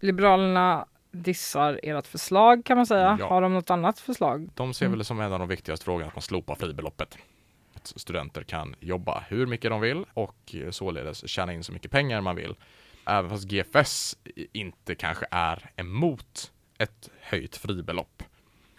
Liberalerna 0.00 0.86
dissar 1.12 1.80
ert 1.82 2.06
förslag 2.06 2.64
kan 2.64 2.76
man 2.76 2.86
säga. 2.86 3.16
Ja. 3.20 3.28
Har 3.28 3.42
de 3.42 3.54
något 3.54 3.70
annat 3.70 3.98
förslag? 3.98 4.50
De 4.54 4.74
ser 4.74 4.86
Mm. 4.86 4.98
väl 4.98 5.04
som 5.04 5.20
en 5.20 5.32
av 5.32 5.38
de 5.38 5.48
viktigaste 5.48 5.84
frågorna 5.84 6.06
att 6.08 6.14
man 6.14 6.22
slopar 6.22 6.54
fribeloppet. 6.54 7.18
Att 7.80 7.92
studenter 8.00 8.42
kan 8.42 8.74
jobba 8.80 9.24
hur 9.28 9.46
mycket 9.46 9.70
de 9.70 9.80
vill 9.80 10.04
och 10.14 10.54
således 10.70 11.28
tjäna 11.28 11.52
in 11.52 11.64
så 11.64 11.72
mycket 11.72 11.90
pengar 11.90 12.20
man 12.20 12.36
vill. 12.36 12.54
Även 13.06 13.30
fast 13.30 13.44
GFS 13.44 14.16
inte 14.52 14.94
kanske 14.94 15.26
är 15.30 15.70
emot 15.76 16.52
ett 16.78 17.10
höjt 17.20 17.56
fribelopp 17.56 18.22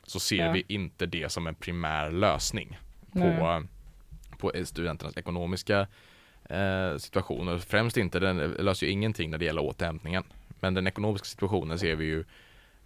så 0.03 0.19
ser 0.19 0.45
Ja. 0.45 0.51
vi 0.51 0.65
inte 0.67 1.05
det 1.05 1.29
som 1.29 1.47
en 1.47 1.55
primär 1.55 2.11
lösning 2.11 2.79
på, 3.13 3.19
Nej. 3.19 3.63
på 4.37 4.51
studenternas 4.65 5.17
ekonomiska 5.17 5.87
eh, 6.49 6.97
situation. 6.97 7.47
Och 7.47 7.61
främst 7.61 7.97
inte, 7.97 8.19
den 8.19 8.37
löser 8.37 8.87
ju 8.87 8.91
ingenting 8.93 9.29
när 9.31 9.37
det 9.37 9.45
gäller 9.45 9.61
återhämtningen. 9.61 10.23
Men 10.59 10.73
den 10.73 10.87
ekonomiska 10.87 11.25
situationen 11.25 11.79
ser 11.79 11.95
vi 11.95 12.05
ju 12.05 12.23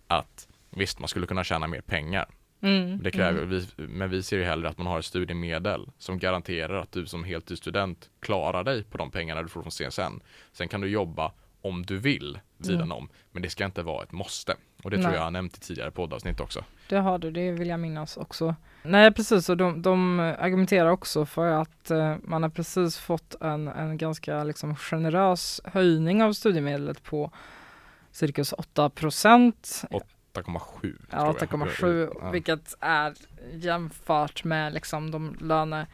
att 0.08 0.48
visst, 0.70 1.00
man 1.00 1.08
skulle 1.08 1.28
kunna 1.28 1.44
tjäna 1.44 1.68
mer 1.68 1.82
pengar. 1.82 2.26
Mm. 2.62 3.04
Det 3.04 3.12
kräver, 3.12 3.44
mm. 3.44 3.50
vi, 3.50 3.68
men 3.88 4.10
vi 4.10 4.24
ser 4.24 4.38
ju 4.38 4.44
hellre 4.44 4.70
att 4.70 4.78
man 4.78 4.88
har 4.88 5.00
ett 5.00 5.06
studiemedel 5.06 5.90
som 5.98 6.20
garanterar 6.20 6.82
att 6.82 6.92
du 6.92 7.06
som 7.06 7.24
heltidsstudent 7.24 8.10
klarar 8.20 8.64
dig 8.64 8.84
på 8.84 8.98
de 8.98 9.12
pengarna 9.12 9.42
du 9.42 9.50
får 9.50 9.62
från 9.62 9.72
CSN. 9.72 10.24
Sen 10.52 10.68
kan 10.68 10.82
du 10.82 10.88
jobba 10.88 11.32
om 11.62 11.86
du 11.86 11.98
vill 11.98 12.40
sidan 12.60 12.92
om, 12.92 13.10
men 13.32 13.42
det 13.42 13.50
ska 13.50 13.66
inte 13.66 13.84
vara 13.84 14.04
ett 14.04 14.12
måste. 14.12 14.56
Och 14.84 14.92
det 14.92 14.98
tror 14.98 15.08
Nej. 15.08 15.14
jag 15.14 15.20
jag 15.20 15.24
har 15.24 15.32
nämnt 15.32 15.58
i 15.58 15.60
tidigare 15.60 15.92
poddavsnitt 15.92 16.40
också. 16.40 16.64
Det 16.90 16.98
har 16.98 17.18
du, 17.18 17.32
det 17.32 17.52
vill 17.52 17.70
jag 17.70 17.80
minnas 17.80 18.18
också. 18.18 18.56
Nej 18.84 19.12
precis, 19.12 19.50
och 19.50 19.58
de, 19.58 19.82
de 19.82 20.20
argumenterar 20.20 20.90
också 20.90 21.26
för 21.26 21.48
att 21.48 21.92
eh, 21.92 22.16
man 22.24 22.44
har 22.44 22.50
precis 22.50 22.98
fått 22.98 23.36
en, 23.42 23.68
en 23.68 23.98
ganska 23.98 24.44
liksom 24.44 24.76
generös 24.76 25.62
höjning 25.64 26.24
av 26.24 26.34
studiemedlet 26.34 27.04
på 27.04 27.32
cirkus 28.12 28.54
8 28.54 28.90
procent. 28.90 29.84
8,7 30.36 30.96
Ja, 31.12 31.34
tror 31.34 31.62
jag. 31.62 31.68
8,7 31.68 32.18
Ja. 32.22 32.30
vilket 32.32 32.76
är 32.80 33.14
jämfört 33.54 34.44
med 34.44 34.74
liksom 34.74 35.12
de 35.12 35.36
löne 35.40 35.88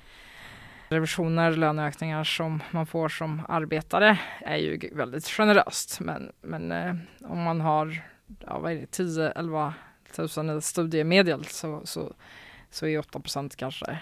revisioner, 0.90 1.52
löneökningar 1.52 2.24
som 2.24 2.64
man 2.72 2.86
får 2.86 3.10
som 3.10 3.42
arbetare 3.50 4.20
är 4.40 4.58
ju 4.58 4.90
väldigt 4.94 5.28
generöst. 5.28 6.00
Men, 6.00 6.32
men 6.42 6.72
eh, 6.72 6.96
om 7.22 7.42
man 7.42 7.62
har 7.62 8.02
ja, 8.40 8.60
vad 8.60 8.72
är 8.72 8.76
det, 8.76 9.04
10-11 9.04 9.74
tusen 10.16 10.58
i 10.58 10.62
studiemedel 10.62 11.46
så, 11.46 11.82
så, 11.86 12.14
så 12.70 12.88
är 12.88 13.00
8 13.00 13.20
procent 13.20 13.56
kanske 13.56 14.00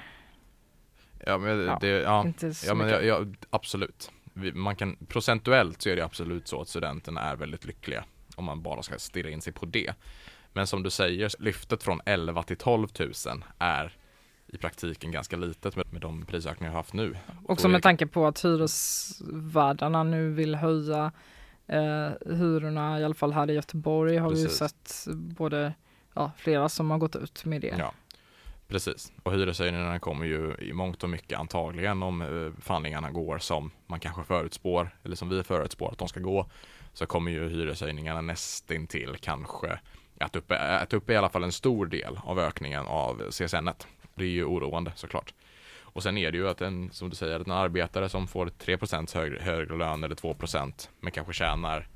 Ja, 1.26 1.38
men 1.38 1.66
Ja, 1.66 1.78
det, 1.82 1.88
ja, 1.88 2.22
inte 2.26 2.54
så 2.54 2.68
ja, 2.68 2.74
men 2.74 2.90
jag, 2.90 3.06
jag, 3.06 3.36
absolut. 3.50 4.12
Man 4.54 4.76
kan, 4.76 4.96
procentuellt 5.08 5.82
så 5.82 5.90
är 5.90 5.96
det 5.96 6.06
absolut 6.06 6.48
så 6.48 6.62
att 6.62 6.68
studenterna 6.68 7.22
är 7.22 7.36
väldigt 7.36 7.66
lyckliga 7.66 8.04
om 8.40 8.46
man 8.46 8.62
bara 8.62 8.84
ska 8.84 9.00
stirra 9.00 9.30
in 9.30 9.42
sig 9.42 9.54
på 9.54 9.66
det. 9.66 9.94
Men 10.54 10.68
som 10.68 10.84
du 10.84 10.90
säger, 10.90 11.32
lyftet 11.40 11.84
från 11.84 12.02
11 12.06 12.44
till 12.44 12.58
12 12.58 12.88
000 13.00 13.12
är 13.60 13.94
i 14.48 14.58
praktiken 14.58 15.12
ganska 15.12 15.38
litet 15.38 15.76
med, 15.76 15.94
med 15.94 16.02
de 16.02 16.26
prisökningar 16.26 16.72
vi 16.72 16.74
har 16.74 16.80
haft 16.80 16.94
nu. 16.94 17.18
Också 17.46 17.68
med 17.68 17.84
tanke 17.84 18.08
på 18.08 18.28
att 18.28 18.46
hyresvärdarna 18.46 20.04
nu 20.04 20.32
vill 20.32 20.56
höja 20.56 21.12
eh, 21.68 22.10
hyrorna, 22.36 23.00
i 23.00 23.04
alla 23.04 23.14
fall 23.14 23.34
här 23.34 23.50
i 23.50 23.54
Göteborg 23.54 24.18
har 24.18 24.30
vi 24.30 24.40
ju 24.40 24.44
Precis. 24.44 24.58
sett 24.58 25.08
både 25.16 25.74
ja, 26.14 26.32
flera 26.38 26.70
som 26.70 26.92
har 26.92 26.98
gått 26.98 27.16
ut 27.16 27.46
med 27.46 27.62
det. 27.62 27.76
Ja, 27.78 27.94
precis. 28.68 29.12
Och 29.24 29.34
hyreshöjningarna 29.34 30.00
kommer 30.00 30.26
ju 30.26 30.56
i 30.60 30.74
mångt 30.74 31.04
och 31.04 31.10
mycket 31.10 31.40
antagligen 31.40 32.04
om 32.04 32.22
eh, 32.22 32.62
förhandlingarna 32.62 33.12
går 33.12 33.38
som 33.38 33.72
man 33.88 34.00
kanske 34.00 34.24
förutspår, 34.24 34.90
eller 35.04 35.16
som 35.16 35.30
vi 35.30 35.44
förutspår 35.44 35.92
att 35.92 35.98
de 35.98 36.08
ska 36.08 36.20
gå, 36.20 36.50
så 37.00 37.06
kommer 37.06 37.32
ju 37.32 37.50
hyreshöjningarna 37.50 38.22
nästintill 38.22 39.18
kanske 39.22 39.80
att 40.20 40.36
upp, 40.36 40.52
att 40.52 40.94
upp 40.94 41.10
i 41.10 41.16
alla 41.16 41.30
fall 41.30 41.44
en 41.44 41.52
stor 41.52 41.86
del 41.86 42.20
av 42.24 42.40
ökningen 42.40 42.86
av 42.86 43.32
CSN. 43.32 43.68
-et. 43.68 43.86
Det 44.16 44.24
är 44.24 44.28
ju 44.28 44.46
oroande 44.46 44.92
såklart. 44.96 45.34
Och 45.82 46.04
sen 46.04 46.18
är 46.18 46.32
det 46.32 46.38
ju 46.38 46.50
att 46.50 46.62
en, 46.62 46.92
som 46.92 47.10
du 47.10 47.16
säger, 47.16 47.40
en 47.40 47.52
arbetare 47.52 48.10
som 48.10 48.28
får 48.28 48.50
3 48.50 48.78
högre, 49.14 49.40
högre 49.40 49.78
lön 49.78 50.04
eller 50.04 50.16
2% 50.16 50.90
men 51.00 51.12
kanske 51.12 51.34
tjänar 51.34 51.88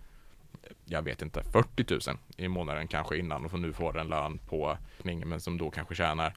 jag 0.85 1.01
vet 1.01 1.21
inte, 1.21 1.43
40 1.43 2.09
000 2.09 2.17
i 2.37 2.47
månaden 2.47 2.87
kanske 2.87 3.17
innan 3.17 3.45
och 3.45 3.59
nu 3.59 3.73
får 3.73 3.97
en 3.97 4.07
lön 4.07 4.37
på 4.37 4.77
men 5.03 5.41
som 5.41 5.57
då 5.57 5.71
kanske 5.71 5.95
tjänar 5.95 6.33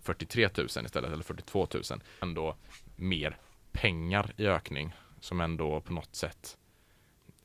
43 0.00 0.48
000 0.56 0.66
istället 0.66 0.96
eller 0.96 1.24
42 1.24 1.68
000. 1.74 1.82
Ändå 2.22 2.56
mer 2.96 3.36
pengar 3.72 4.32
i 4.36 4.46
ökning 4.46 4.92
som 5.20 5.40
ändå 5.40 5.80
på 5.80 5.92
något 5.92 6.14
sätt 6.14 6.58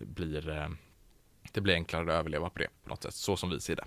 blir 0.05 0.49
eh, 0.49 0.67
det 1.51 1.62
blir 1.62 1.73
enklare 1.73 2.03
att 2.03 2.19
överleva 2.19 2.49
på 2.49 2.60
det 2.60 2.67
på 2.83 2.89
något 2.89 3.03
sätt, 3.03 3.13
så 3.13 3.38
som 3.38 3.49
vi 3.49 3.60
ser 3.60 3.75
det. 3.75 3.86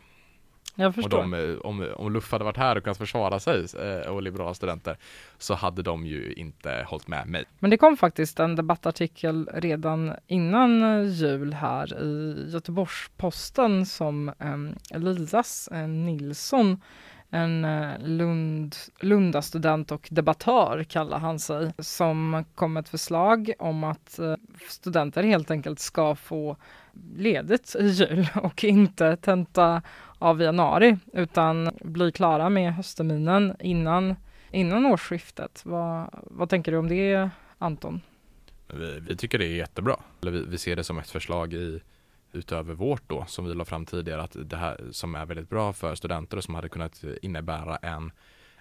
Jag 0.75 0.89
Och 0.89 0.95
förstår. 0.95 1.19
de, 1.19 1.35
eh, 1.35 1.59
om, 1.59 1.89
om 1.97 2.13
Luff 2.13 2.33
hade 2.33 2.45
varit 2.45 2.57
här 2.57 2.77
och 2.77 2.85
kunnat 2.85 2.99
försvara 2.99 3.41
sig 3.41 3.67
eh, 3.79 4.09
och 4.09 4.23
liberala 4.23 4.55
studenter 4.55 4.97
så 5.39 5.55
hade 5.55 5.83
de 5.83 6.07
ju 6.07 6.33
inte 6.33 6.87
hållit 6.89 7.09
med 7.09 7.27
mig. 7.29 7.45
Men 7.59 7.71
det 7.71 7.77
kom 7.77 7.97
faktiskt 7.97 8.41
en 8.41 8.57
debattartikel 8.57 9.49
redan 9.55 10.15
innan 10.27 11.05
jul 11.09 11.55
här 11.55 12.03
i 12.03 12.47
Göteborgs-Posten 12.49 13.87
som 13.87 14.33
Elias 14.91 15.69
Nilsson, 15.89 16.81
en 17.31 17.65
eh, 17.65 17.99
Lund, 17.99 18.77
Lunda-student 19.01 19.93
och 19.93 20.09
debattör 20.11 20.85
kallar 20.85 21.19
han 21.19 21.39
sig, 21.39 21.73
som 21.79 22.45
kom 22.55 22.73
med 22.73 22.81
ett 22.81 22.89
förslag 22.89 23.53
om 23.59 23.85
att 23.85 24.19
eh, 24.19 24.35
studenter 24.69 25.23
helt 25.23 25.51
enkelt 25.51 25.79
ska 25.79 26.15
få 26.15 26.57
ledigt 27.17 27.77
i 27.79 27.87
jul 27.87 28.29
och 28.43 28.65
inte 28.65 29.17
tenta 29.17 29.83
av 30.19 30.43
januari 30.43 30.99
utan 31.13 31.71
bli 31.81 32.13
klara 32.13 32.49
med 32.49 32.75
höstterminen 32.75 33.57
innan, 33.61 34.17
innan 34.51 34.87
årsskiftet. 34.87 35.63
Vad, 35.65 36.09
vad 36.13 36.49
tänker 36.49 36.73
du 36.73 36.79
om 36.79 36.89
det 36.89 37.31
Anton? 37.59 38.01
Vi, 38.75 39.01
vi 39.01 39.17
tycker 39.17 39.39
det 39.39 39.45
är 39.45 39.57
jättebra. 39.57 39.97
Vi, 40.21 40.31
vi 40.31 40.59
ser 40.59 40.77
det 40.77 40.85
som 40.85 40.99
ett 40.99 41.11
förslag 41.11 41.55
i, 41.55 41.81
utöver 42.33 42.75
vårt 42.75 43.03
då 43.09 43.25
som 43.29 43.45
vi 43.45 43.55
la 43.55 43.65
fram 43.65 43.87
tidigare 43.87 44.23
att 44.23 44.37
det 44.41 44.57
här 44.57 44.89
som 44.91 45.15
är 45.15 45.27
väldigt 45.27 45.49
bra 45.49 45.73
för 45.73 45.95
studenter 45.95 46.37
och 46.37 46.45
som 46.45 46.55
hade 46.55 46.69
kunnat 46.69 47.05
innebära 47.23 47.77
en, 47.77 48.13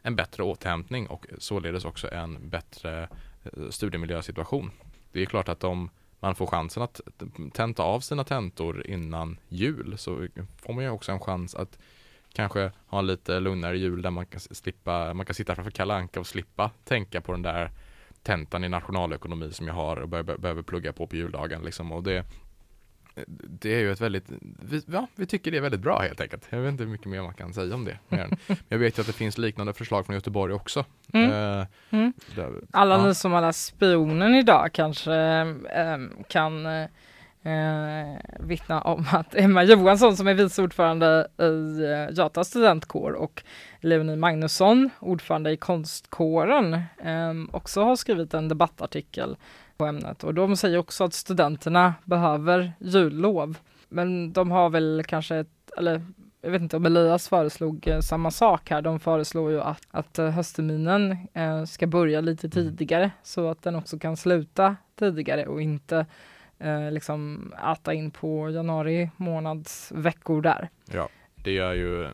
en 0.02 0.16
bättre 0.16 0.44
återhämtning 0.44 1.08
och 1.08 1.26
således 1.38 1.86
också 1.86 2.12
en 2.12 2.50
bättre 2.50 3.10
eh, 3.44 3.70
studiemiljösituation. 3.70 4.72
Det 5.12 5.22
är 5.22 5.26
klart 5.26 5.50
att 5.50 5.64
om 5.64 5.90
man 6.20 6.36
får 6.36 6.48
chansen 6.48 6.84
att 6.84 7.02
tenta 7.54 7.84
av 7.84 8.00
sina 8.00 8.24
tentor 8.24 8.88
innan 8.88 9.38
jul 9.48 9.98
så 9.98 10.28
får 10.58 10.74
man 10.74 10.84
ju 10.84 10.90
också 10.90 11.12
en 11.12 11.20
chans 11.20 11.56
att 11.56 11.80
kanske 12.34 12.72
ha 12.88 13.00
en 13.00 13.08
lite 13.08 13.40
lugnare 13.40 13.78
jul 13.78 14.02
där 14.02 14.12
man 14.12 14.26
kan 14.26 14.40
slippa, 14.40 15.14
man 15.14 15.26
kan 15.26 15.36
sitta 15.36 15.56
framför 15.56 15.72
Kalle 15.72 15.94
Anka 15.94 16.20
och 16.20 16.28
slippa 16.28 16.72
tänka 16.84 17.22
på 17.22 17.32
den 17.32 17.42
där 17.42 17.72
tentan 18.24 18.64
i 18.64 18.70
nationalekonomi 18.70 19.52
som 19.52 19.68
jag 19.68 19.74
har 19.74 19.98
och 19.98 20.10
behöver, 20.10 20.38
behöver 20.38 20.62
plugga 20.62 20.94
på 20.94 21.08
på 21.08 21.16
juldagen 21.16 21.62
liksom. 21.62 21.92
och 21.92 22.04
det 22.04 22.26
det 23.28 23.74
är 23.76 23.80
ju 23.80 23.92
ett 23.92 24.02
väldigt, 24.02 24.26
vi, 24.70 24.82
ja, 24.88 25.08
vi 25.16 25.26
tycker 25.26 25.52
det 25.52 25.58
är 25.58 25.62
väldigt 25.62 25.82
bra 25.82 26.00
helt 26.00 26.22
enkelt. 26.22 26.48
Jag 26.50 26.60
vet 26.60 26.72
inte 26.72 26.84
hur 26.84 26.92
mycket 26.92 27.08
mer 27.08 27.22
man 27.22 27.34
kan 27.34 27.54
säga 27.54 27.76
om 27.76 27.86
det. 27.86 27.98
Men 28.10 28.38
jag 28.68 28.78
vet 28.78 28.98
ju 28.98 29.02
att 29.02 29.08
det 29.08 29.14
finns 29.14 29.38
liknande 29.38 29.74
förslag 29.74 30.06
från 30.06 30.14
Göteborg 30.16 30.54
också. 30.54 30.86
Mm. 31.14 31.32
Eh, 31.60 31.66
Mm. 31.92 32.14
där- 32.36 32.62
Alla 32.72 32.98
ja. 32.98 33.06
ni 33.06 33.16
som 33.16 33.32
har 33.32 33.42
läst 33.42 33.66
Spionen 33.66 34.36
idag 34.36 34.70
kanske 34.74 35.14
eh, 35.14 35.98
kan 36.28 36.66
eh, 36.66 36.86
vittna 38.40 38.82
om 38.82 39.06
att 39.12 39.36
Emma 39.36 39.64
Johansson 39.64 40.18
som 40.18 40.28
är 40.28 40.34
vice 40.34 40.62
ordförande 40.62 41.28
i 41.38 41.84
eh, 41.84 42.18
Jata 42.18 42.44
studentkår 42.44 43.12
och 43.12 43.44
Leonie 43.80 44.16
Magnusson, 44.16 44.90
ordförande 45.00 45.52
i 45.52 45.58
konstkåren, 45.58 46.74
eh, 47.04 47.34
också 47.52 47.84
har 47.84 47.96
skrivit 47.96 48.34
en 48.34 48.48
debattartikel 48.50 49.38
på 49.80 49.86
ämnet 49.86 50.24
och 50.24 50.34
de 50.34 50.56
säger 50.56 50.78
också 50.78 51.04
att 51.04 51.14
studenterna 51.14 51.94
behöver 52.06 52.74
jullov. 52.80 53.58
Men 53.90 54.34
de 54.34 54.52
har 54.52 54.70
väl 54.70 55.04
kanske 55.08 55.36
ett, 55.36 55.72
eller 55.78 56.02
jag 56.42 56.52
vet 56.52 56.62
inte 56.62 56.78
om 56.78 56.86
Elias 56.86 57.30
föreslog 57.30 57.88
eh, 57.88 58.00
samma 58.00 58.32
sak 58.32 58.70
här. 58.70 58.82
De 58.82 59.00
föreslår 59.00 59.52
ju 59.52 59.62
att, 59.62 59.82
att 59.92 60.20
eh, 60.20 60.30
höstterminen 60.30 61.18
eh, 61.34 61.66
ska 61.66 61.88
börja 61.88 62.22
lite 62.22 62.50
tidigare 62.50 63.12
så 63.24 63.50
att 63.50 63.64
den 63.64 63.76
också 63.76 64.00
kan 64.00 64.18
sluta 64.18 64.76
tidigare 64.96 65.46
och 65.46 65.62
inte 65.62 66.06
eh, 66.60 66.92
liksom 66.92 67.54
äta 67.74 67.94
in 67.94 68.12
på 68.12 68.50
januari 68.50 69.10
månads 69.18 69.92
veckor 69.96 70.42
där. 70.42 70.70
Ja, 70.94 71.10
det 71.36 71.58
är 71.58 71.74
ju 71.74 72.10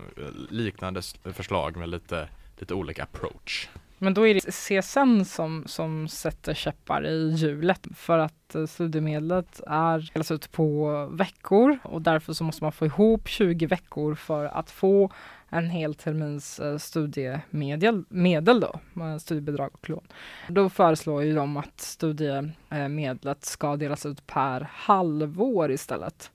liknande 0.49 1.01
förslag 1.33 1.77
med 1.77 1.89
lite, 1.89 2.29
lite 2.59 2.73
olika 2.73 3.03
approach. 3.03 3.69
Men 3.97 4.13
då 4.13 4.27
är 4.27 4.33
det 4.33 4.51
CSN 4.51 5.25
som, 5.25 5.63
som 5.65 6.07
sätter 6.07 6.53
käppar 6.53 7.05
i 7.05 7.29
hjulet 7.35 7.87
för 7.95 8.17
att 8.17 8.55
eh, 8.55 8.65
studiemedlet 8.65 9.61
är 9.67 10.11
delas 10.13 10.31
ut 10.31 10.51
på 10.51 11.05
veckor 11.11 11.77
och 11.83 12.01
därför 12.01 12.33
så 12.33 12.43
måste 12.43 12.63
man 12.63 12.71
få 12.71 12.85
ihop 12.85 13.27
20 13.27 13.65
veckor 13.65 14.15
för 14.15 14.45
att 14.45 14.71
få 14.71 15.11
en 15.49 15.69
hel 15.69 15.95
termins 15.95 16.59
eh, 16.59 16.77
studiemedel 16.77 18.03
medel 18.09 18.59
då, 18.59 18.79
med 18.93 19.21
studiebidrag 19.21 19.69
och 19.73 19.89
lån. 19.89 20.07
Då 20.47 20.69
föreslår 20.69 21.23
ju 21.23 21.35
de 21.35 21.57
att 21.57 21.81
studiemedlet 21.81 23.45
ska 23.45 23.75
delas 23.75 24.05
ut 24.05 24.27
per 24.27 24.69
halvår 24.71 25.71
istället. 25.71 26.31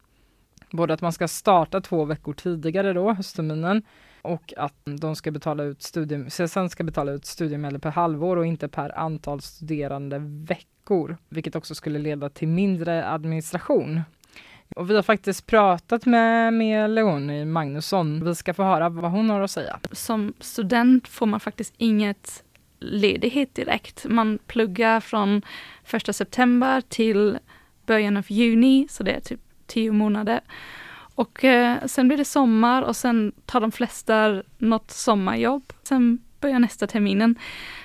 Både 0.71 0.95
att 0.95 1.01
man 1.01 1.13
ska 1.13 1.29
starta 1.29 1.81
två 1.81 2.05
veckor 2.05 2.33
tidigare 2.33 2.93
då, 2.93 3.13
höstterminen, 3.13 3.83
och 4.23 4.53
att 4.57 4.75
de 4.85 5.17
ska 5.17 5.31
betala 5.31 5.63
ut 5.63 5.83
studie, 5.83 6.31
CSN 6.31 6.69
ska 6.69 6.85
betala 6.85 7.13
ut 7.13 7.27
studiemedel 7.27 7.81
per 7.81 7.91
halvår 7.91 8.37
och 8.37 8.47
inte 8.47 8.69
per 8.69 8.99
antal 8.99 9.41
studerande 9.41 10.19
veckor, 10.23 11.17
vilket 11.29 11.57
också 11.57 11.75
skulle 11.75 11.99
leda 11.99 12.29
till 12.29 12.49
mindre 12.49 13.09
administration. 13.09 14.01
Och 14.77 14.91
vi 14.91 14.95
har 14.95 15.03
faktiskt 15.03 15.47
pratat 15.47 16.07
med, 16.07 16.55
med 16.55 16.91
Leonie 16.91 17.45
Magnusson. 17.45 18.25
Vi 18.25 18.35
ska 18.35 18.55
få 18.55 18.63
höra 18.63 18.89
vad 18.89 19.11
hon 19.11 19.31
har 19.31 19.41
att 19.41 19.51
säga. 19.51 19.81
som 19.93 20.35
student 20.41 21.09
får 21.09 21.27
man 21.27 21.41
faktiskt 21.41 21.75
inget 21.77 22.45
ledighet 22.81 23.55
direkt. 23.55 24.07
Man 24.09 24.39
pluggar 24.47 25.01
från 25.01 25.43
första 25.85 26.13
september 26.13 26.81
till 26.89 27.39
början 27.87 28.17
av 28.17 28.25
juni, 28.29 28.87
så 28.91 29.03
det 29.03 29.13
är 29.13 29.21
typ 29.21 29.41
tio 29.67 29.93
månader. 29.93 30.41
Och 31.15 31.45
eh, 31.45 31.87
sen 31.87 32.09
blir 32.09 32.19
det 32.19 32.25
sommar 32.25 32.83
och 32.83 32.97
sen 32.97 33.33
tar 33.47 33.61
de 33.61 33.73
flesta 33.73 34.43
något 34.59 34.91
sommarjobb. 34.91 35.73
Sen 35.83 36.19
börjar 36.41 36.59
nästa 36.59 36.87
terminen. 36.87 37.39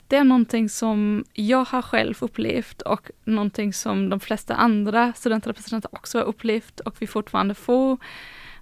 Det 0.07 0.15
är 0.15 0.23
någonting 0.23 0.69
som 0.69 1.25
jag 1.33 1.65
har 1.65 1.81
själv 1.81 2.15
upplevt 2.19 2.81
och 2.81 3.11
någonting 3.23 3.73
som 3.73 4.09
de 4.09 4.19
flesta 4.19 4.55
andra 4.55 5.13
studentrepresentanter 5.13 5.89
också 5.95 6.17
har 6.17 6.25
upplevt 6.25 6.79
och 6.79 6.95
vi 6.99 7.07
fortfarande 7.07 7.53
får 7.53 7.97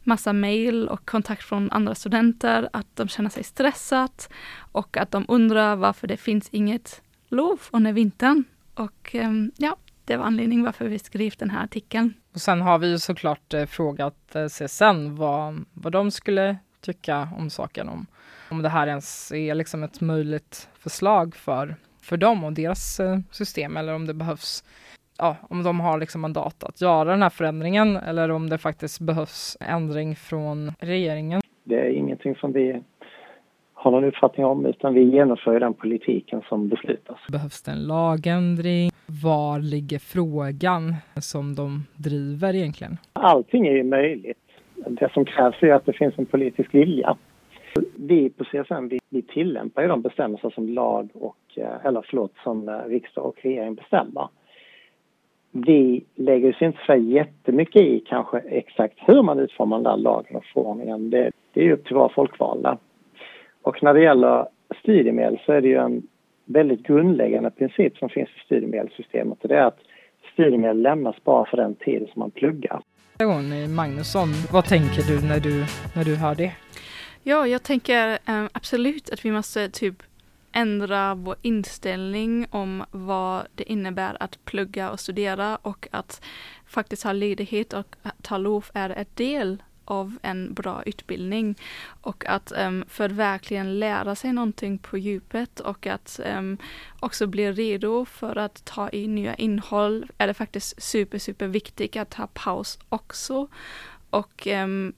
massa 0.03 0.33
mejl 0.33 0.87
och 0.87 1.09
kontakt 1.09 1.43
från 1.43 1.71
andra 1.71 1.95
studenter 1.95 2.69
att 2.73 2.95
de 2.95 3.07
känner 3.07 3.29
sig 3.29 3.43
stressat 3.43 4.29
och 4.71 4.97
att 4.97 5.11
de 5.11 5.25
undrar 5.27 5.75
varför 5.75 6.07
det 6.07 6.17
finns 6.17 6.49
inget 6.51 7.01
lov 7.29 7.59
under 7.71 7.93
vintern. 7.93 8.43
Och 8.73 9.15
eh, 9.15 9.31
ja, 9.57 9.77
det 10.05 10.17
var 10.17 10.25
anledningen 10.25 10.65
varför 10.65 10.87
vi 10.87 10.99
skrev 10.99 11.31
den 11.37 11.49
här 11.49 11.63
artikeln. 11.63 12.13
Och 12.33 12.41
sen 12.41 12.61
har 12.61 12.79
vi 12.79 12.89
ju 12.89 12.99
såklart 12.99 13.53
eh, 13.53 13.65
frågat 13.65 14.35
eh, 14.35 14.45
CSN 14.45 15.15
vad, 15.15 15.65
vad 15.73 15.91
de 15.91 16.11
skulle 16.11 16.57
tycka 16.81 17.29
om 17.37 17.49
saken, 17.49 17.89
om, 17.89 18.05
om 18.49 18.61
det 18.61 18.69
här 18.69 18.87
ens 18.87 19.31
är 19.31 19.55
liksom 19.55 19.83
ett 19.83 20.01
möjligt 20.01 20.69
förslag 20.79 21.35
för, 21.35 21.75
för 22.01 22.17
dem 22.17 22.43
och 22.43 22.53
deras 22.53 22.99
eh, 22.99 23.19
system 23.31 23.77
eller 23.77 23.93
om 23.93 24.07
det 24.07 24.13
behövs 24.13 24.63
Ja, 25.17 25.37
om 25.41 25.63
de 25.63 25.79
har 25.79 25.99
liksom 25.99 26.21
mandat 26.21 26.63
att 26.63 26.81
göra 26.81 27.11
den 27.11 27.21
här 27.21 27.29
förändringen 27.29 27.95
eller 27.95 28.31
om 28.31 28.49
det 28.49 28.57
faktiskt 28.57 28.99
behövs 28.99 29.57
ändring 29.59 30.15
från 30.15 30.71
regeringen. 30.79 31.41
Det 31.63 31.79
är 31.79 31.89
ingenting 31.89 32.35
som 32.35 32.53
vi 32.53 32.81
har 33.83 33.91
någon 33.91 34.03
uppfattning 34.03 34.45
om 34.45 34.65
utan 34.65 34.93
vi 34.93 35.03
genomför 35.03 35.59
den 35.59 35.73
politiken 35.73 36.41
som 36.49 36.69
beslutas. 36.69 37.17
Behövs 37.31 37.61
det 37.61 37.71
en 37.71 37.87
lagändring? 37.87 38.89
Var 39.23 39.59
ligger 39.59 39.99
frågan 39.99 40.95
som 41.21 41.55
de 41.55 41.83
driver 41.95 42.55
egentligen? 42.55 42.97
Allting 43.13 43.67
är 43.67 43.71
ju 43.71 43.83
möjligt. 43.83 44.37
Det 44.75 45.13
som 45.13 45.25
krävs 45.25 45.55
är 45.61 45.73
att 45.73 45.85
det 45.85 45.93
finns 45.93 46.13
en 46.17 46.25
politisk 46.25 46.73
vilja. 46.73 47.17
Vi 47.95 48.29
på 48.29 48.43
CSN 48.43 48.87
vi, 48.89 48.99
vi 49.09 49.21
tillämpar 49.21 49.81
ju 49.81 49.87
de 49.87 50.01
bestämmelser 50.01 50.49
som 50.49 50.69
lag 50.69 51.09
och, 51.13 51.37
eh, 51.55 51.85
eller 51.85 52.05
förlåt, 52.09 52.33
som 52.43 52.69
eh, 52.69 52.77
riksdag 52.87 53.25
och 53.25 53.37
regering 53.41 53.75
bestämmer. 53.75 54.27
Vi 55.51 56.03
lägger 56.15 56.49
oss 56.49 56.61
inte 56.61 56.79
så 56.85 56.95
jättemycket 56.95 57.81
i 57.81 58.03
kanske 58.07 58.37
exakt 58.37 58.97
hur 58.97 59.21
man 59.21 59.39
utformar 59.39 59.77
den 59.77 59.83
där 59.83 59.97
lagen 59.97 60.35
och 60.35 60.45
förordningen. 60.45 61.09
Det, 61.09 61.31
det 61.53 61.67
är 61.67 61.71
upp 61.71 61.85
till 61.85 61.95
våra 61.95 62.09
folkvalda. 62.09 62.77
Och 63.63 63.83
när 63.83 63.93
det 63.93 64.01
gäller 64.01 64.47
studiemedel 64.81 65.39
så 65.45 65.51
är 65.51 65.61
det 65.61 65.67
ju 65.67 65.77
en 65.77 66.07
väldigt 66.45 66.83
grundläggande 66.83 67.51
princip 67.51 67.97
som 67.97 68.09
finns 68.09 68.29
i 68.29 68.45
studiemedelssystemet 68.45 69.37
och 69.41 69.47
det 69.47 69.55
är 69.55 69.65
att 69.65 69.79
studiemedel 70.33 70.81
lämnas 70.81 71.15
bara 71.23 71.45
för 71.45 71.57
den 71.57 71.75
tid 71.75 72.07
som 72.13 72.19
man 72.19 72.31
pluggar. 72.31 72.81
Magnusson, 73.75 74.27
vad 74.51 74.65
tänker 74.65 75.01
du 75.01 75.27
när 75.27 75.39
du, 75.39 75.65
när 75.95 76.03
du 76.03 76.15
hör 76.15 76.35
det? 76.35 76.51
Ja, 77.23 77.47
jag 77.47 77.63
tänker 77.63 78.11
eh, 78.11 78.45
absolut 78.51 79.09
att 79.13 79.25
vi 79.25 79.31
måste 79.31 79.69
typ 79.69 80.03
ändra 80.51 81.15
vår 81.15 81.35
inställning 81.41 82.47
om 82.51 82.83
vad 82.91 83.41
det 83.55 83.71
innebär 83.71 84.17
att 84.19 84.45
plugga 84.45 84.91
och 84.91 84.99
studera 84.99 85.55
och 85.61 85.87
att 85.91 86.25
faktiskt 86.65 87.03
ha 87.03 87.11
ledighet 87.11 87.73
och 87.73 87.95
ta 88.21 88.37
lov 88.37 88.65
är 88.73 88.89
en 88.89 89.05
del 89.13 89.63
av 89.85 90.17
en 90.21 90.53
bra 90.53 90.83
utbildning 90.85 91.55
och 92.01 92.25
att 92.27 92.51
ehm, 92.51 92.75
um, 92.75 92.85
för 92.87 93.05
att 93.05 93.11
verkligen 93.11 93.79
lära 93.79 94.15
sig 94.15 94.33
någonting 94.33 94.77
på 94.77 94.97
djupet 94.97 95.59
och 95.59 95.87
att 95.87 96.19
um, 96.37 96.57
också 96.99 97.27
bli 97.27 97.51
redo 97.51 98.05
för 98.05 98.37
att 98.37 98.65
ta 98.65 98.89
in 98.89 99.15
nya 99.15 99.35
innehåll 99.35 100.07
är 100.17 100.27
det 100.27 100.33
faktiskt 100.33 100.83
super, 100.83 101.19
super 101.19 101.47
viktigt 101.47 101.97
att 101.97 102.13
ha 102.13 102.27
paus 102.33 102.79
också. 102.89 103.47
Och 104.09 104.47
um, 104.47 104.93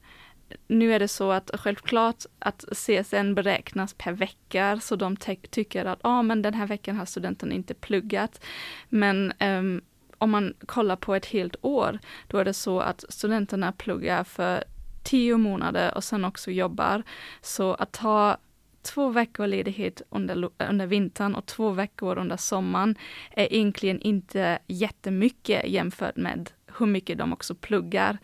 nu 0.68 0.94
är 0.94 1.00
det 1.00 1.08
så 1.08 1.32
att 1.32 1.52
självklart 1.54 2.26
att 2.40 2.66
CSN 2.72 3.34
beräknas 3.36 3.94
per 3.94 4.12
vecka, 4.12 4.80
så 4.80 4.96
de 4.96 5.18
tycker 5.50 5.86
att 5.86 6.00
ah, 6.02 6.22
men 6.22 6.42
den 6.42 6.54
här 6.54 6.68
veckan 6.68 6.98
har 6.98 7.06
studenten 7.06 7.52
inte 7.52 7.74
pluggat. 7.74 8.46
Men 8.90 9.34
um, 9.40 9.82
om 10.18 10.32
man 10.32 10.54
kollar 10.66 10.96
på 10.96 11.16
ett 11.16 11.26
helt 11.26 11.56
år, 11.62 12.00
då 12.28 12.38
är 12.38 12.46
det 12.46 12.54
så 12.54 12.80
att 12.80 13.06
studenterna 13.10 13.72
pluggar 13.72 14.24
för 14.24 14.64
tio 15.06 15.38
månader 15.38 15.96
och 15.96 16.04
sen 16.04 16.26
också 16.26 16.52
jobbar. 16.52 17.04
Så 17.42 17.74
att 17.74 17.92
ta 17.92 18.38
två 18.82 19.10
veckor 19.10 19.48
ledighet 19.48 20.02
under, 20.10 20.50
under 20.70 20.88
vintern 20.88 21.36
och 21.36 21.46
två 21.46 21.70
veckor 21.70 22.18
under 22.18 22.38
sommaren 22.38 22.96
är 23.32 23.54
egentligen 23.54 24.00
inte 24.02 24.60
jättemycket 24.68 25.68
jämfört 25.68 26.16
med 26.16 26.50
hur 26.78 26.86
mycket 26.86 27.18
de 27.18 27.34
också 27.34 27.56
pluggar. 27.56 28.18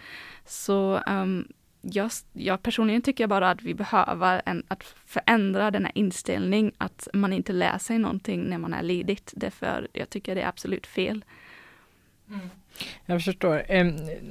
Så 0.45 1.01
um, 1.07 1.47
jag, 1.81 2.11
jag, 2.33 2.63
personligen 2.63 3.01
tycker 3.01 3.27
bara 3.27 3.49
att 3.49 3.61
vi 3.61 3.73
behöver 3.73 4.41
en, 4.45 4.63
att 4.67 4.83
förändra 5.05 5.71
denna 5.71 5.89
inställning 5.89 6.71
att 6.77 7.07
man 7.13 7.33
inte 7.33 7.53
lär 7.53 7.77
sig 7.77 7.97
någonting 7.97 8.49
när 8.49 8.57
man 8.57 8.73
är 8.73 8.83
ledigt. 8.83 9.33
Därför 9.35 9.87
jag 9.93 10.09
tycker 10.09 10.35
det 10.35 10.41
är 10.41 10.47
absolut 10.47 10.87
fel. 10.87 11.25
Mm. 12.31 12.49
Jag 13.05 13.23
förstår. 13.23 13.63
Eh, 13.67 13.85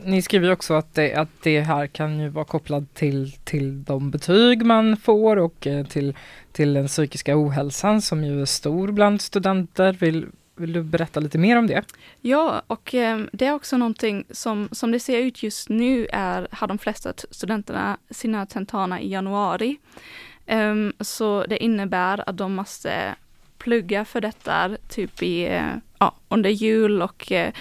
ni 0.04 0.22
skriver 0.22 0.52
också 0.52 0.74
att 0.74 0.94
det, 0.94 1.14
att 1.14 1.28
det 1.42 1.60
här 1.60 1.86
kan 1.86 2.20
ju 2.20 2.28
vara 2.28 2.44
kopplat 2.44 2.94
till, 2.94 3.32
till 3.44 3.84
de 3.84 4.10
betyg 4.10 4.66
man 4.66 4.96
får 4.96 5.36
och 5.36 5.66
eh, 5.66 5.86
till, 5.86 6.14
till 6.52 6.74
den 6.74 6.86
psykiska 6.86 7.36
ohälsan 7.36 8.02
som 8.02 8.24
ju 8.24 8.42
är 8.42 8.46
stor 8.46 8.92
bland 8.92 9.20
studenter. 9.20 9.92
Vill, 9.92 10.26
vill 10.56 10.72
du 10.72 10.82
berätta 10.82 11.20
lite 11.20 11.38
mer 11.38 11.56
om 11.56 11.66
det? 11.66 11.82
Ja, 12.20 12.62
och 12.66 12.94
eh, 12.94 13.20
det 13.32 13.46
är 13.46 13.52
också 13.52 13.76
någonting 13.76 14.24
som, 14.30 14.68
som 14.72 14.90
det 14.90 15.00
ser 15.00 15.18
ut 15.18 15.42
just 15.42 15.68
nu 15.68 16.06
är, 16.12 16.48
har 16.50 16.66
de 16.66 16.78
flesta 16.78 17.12
studenterna 17.30 17.98
sina 18.10 18.46
tentamina 18.46 19.00
i 19.00 19.10
januari. 19.10 19.76
Um, 20.46 20.92
så 21.00 21.44
det 21.48 21.64
innebär 21.64 22.28
att 22.28 22.36
de 22.36 22.54
måste 22.54 23.14
plugga 23.60 24.04
för 24.04 24.20
detta 24.20 24.70
typ 24.88 25.22
i, 25.22 25.46
eh, 25.46 25.74
ja, 25.98 26.14
under 26.28 26.50
jul 26.50 27.02
och 27.02 27.32
eh, 27.32 27.52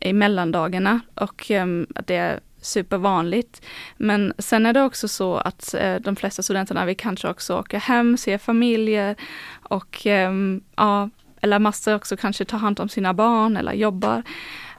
i 0.00 0.12
mellandagarna 0.12 1.00
och 1.14 1.50
eh, 1.50 1.66
det 2.06 2.16
är 2.16 2.40
supervanligt. 2.60 3.62
Men 3.96 4.32
sen 4.38 4.66
är 4.66 4.72
det 4.72 4.82
också 4.82 5.08
så 5.08 5.36
att 5.36 5.74
eh, 5.74 5.94
de 5.96 6.16
flesta 6.16 6.42
studenterna 6.42 6.84
vill 6.84 6.96
kanske 6.96 7.28
också 7.28 7.58
åka 7.58 7.78
hem, 7.78 8.16
se 8.16 8.38
familjer 8.38 9.16
och 9.62 10.06
eh, 10.06 10.32
ja, 10.76 11.10
eller 11.40 11.58
måste 11.58 11.94
också 11.94 12.16
kanske 12.16 12.44
ta 12.44 12.56
hand 12.56 12.80
om 12.80 12.88
sina 12.88 13.14
barn 13.14 13.56
eller 13.56 13.72
jobbar. 13.72 14.22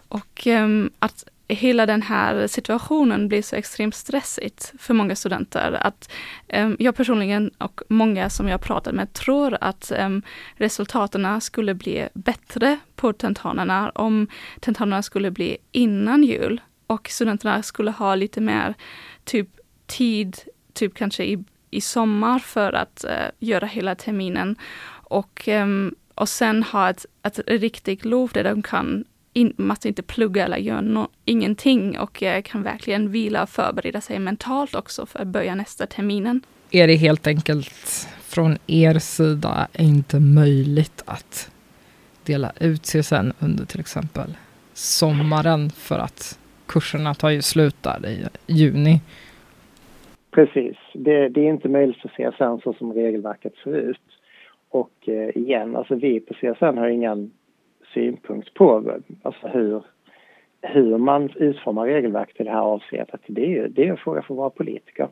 Och 0.07 0.47
eh, 0.47 0.67
att 0.99 1.25
hela 1.47 1.85
den 1.85 2.01
här 2.01 2.47
situationen 2.47 3.27
blir 3.27 3.41
så 3.41 3.55
extremt 3.55 3.95
stressigt 3.95 4.73
för 4.79 4.93
många 4.93 5.15
studenter 5.15 5.71
att 5.71 6.11
um, 6.53 6.75
jag 6.79 6.95
personligen 6.95 7.51
och 7.57 7.81
många 7.89 8.29
som 8.29 8.47
jag 8.47 8.61
pratat 8.61 8.95
med 8.95 9.13
tror 9.13 9.57
att 9.61 9.91
um, 9.99 10.21
resultaten 10.55 11.41
skulle 11.41 11.73
bli 11.73 12.07
bättre 12.13 12.79
på 12.95 13.13
tentanerna 13.13 13.89
om 13.89 14.27
tentanerna 14.59 15.03
skulle 15.03 15.31
bli 15.31 15.57
innan 15.71 16.23
jul 16.23 16.61
och 16.87 17.09
studenterna 17.09 17.63
skulle 17.63 17.91
ha 17.91 18.15
lite 18.15 18.41
mer 18.41 18.73
typ 19.23 19.49
tid, 19.85 20.37
typ 20.73 20.95
kanske 20.95 21.23
i, 21.23 21.43
i 21.69 21.81
sommar 21.81 22.39
för 22.39 22.73
att 22.73 23.05
uh, 23.07 23.29
göra 23.39 23.65
hela 23.65 23.95
terminen 23.95 24.55
och 25.03 25.47
um, 25.47 25.95
och 26.15 26.29
sen 26.29 26.63
ha 26.63 26.89
ett, 26.89 27.05
ett 27.23 27.39
riktigt 27.47 28.05
lov 28.05 28.29
där 28.33 28.43
de 28.43 28.61
kan 28.61 29.05
in, 29.33 29.53
måste 29.57 29.87
inte 29.87 30.03
plugga 30.03 30.45
eller 30.45 30.57
göra 30.57 30.81
no, 30.81 31.07
ingenting 31.25 31.99
och 31.99 32.23
kan 32.43 32.63
verkligen 32.63 33.11
vila 33.11 33.43
och 33.43 33.49
förbereda 33.49 34.01
sig 34.01 34.19
mentalt 34.19 34.75
också 34.75 35.05
för 35.05 35.19
att 35.19 35.27
börja 35.27 35.55
nästa 35.55 35.85
terminen. 35.85 36.41
Är 36.71 36.87
det 36.87 36.95
helt 36.95 37.27
enkelt 37.27 38.07
från 38.21 38.57
er 38.67 38.99
sida 38.99 39.67
inte 39.79 40.19
möjligt 40.19 41.03
att 41.05 41.51
dela 42.25 42.51
ut 42.59 42.81
CSN 42.81 43.31
under 43.39 43.65
till 43.65 43.79
exempel 43.79 44.29
sommaren 44.73 45.69
för 45.69 45.99
att 45.99 46.39
kurserna 46.65 47.13
tar 47.13 47.29
ju 47.29 47.41
slut 47.41 47.75
där 47.83 48.05
i 48.05 48.27
juni? 48.47 49.01
Precis, 50.31 50.77
det, 50.93 51.29
det 51.29 51.41
är 51.41 51.49
inte 51.49 51.69
möjligt 51.69 51.97
för 51.97 52.09
CSN 52.09 52.61
så 52.63 52.73
som 52.73 52.93
regelverket 52.93 53.53
ser 53.63 53.75
ut. 53.75 54.01
Och 54.69 55.09
eh, 55.09 55.37
igen, 55.37 55.75
alltså 55.75 55.95
vi 55.95 56.19
på 56.19 56.33
CSN 56.33 56.77
har 56.77 56.87
ingen 56.87 57.31
synpunkt 57.93 58.53
på 58.53 58.93
alltså 59.21 59.47
hur, 59.47 59.83
hur 60.61 60.97
man 60.97 61.29
utformar 61.29 61.85
regelverk 61.85 62.33
till 62.33 62.45
det 62.45 62.51
här 62.51 62.61
avseendet. 62.61 63.21
Det 63.27 63.57
är, 63.57 63.67
det 63.67 63.87
är 63.87 63.91
en 63.91 63.97
fråga 63.97 64.21
för 64.21 64.33
våra 64.33 64.49
politiker. 64.49 65.07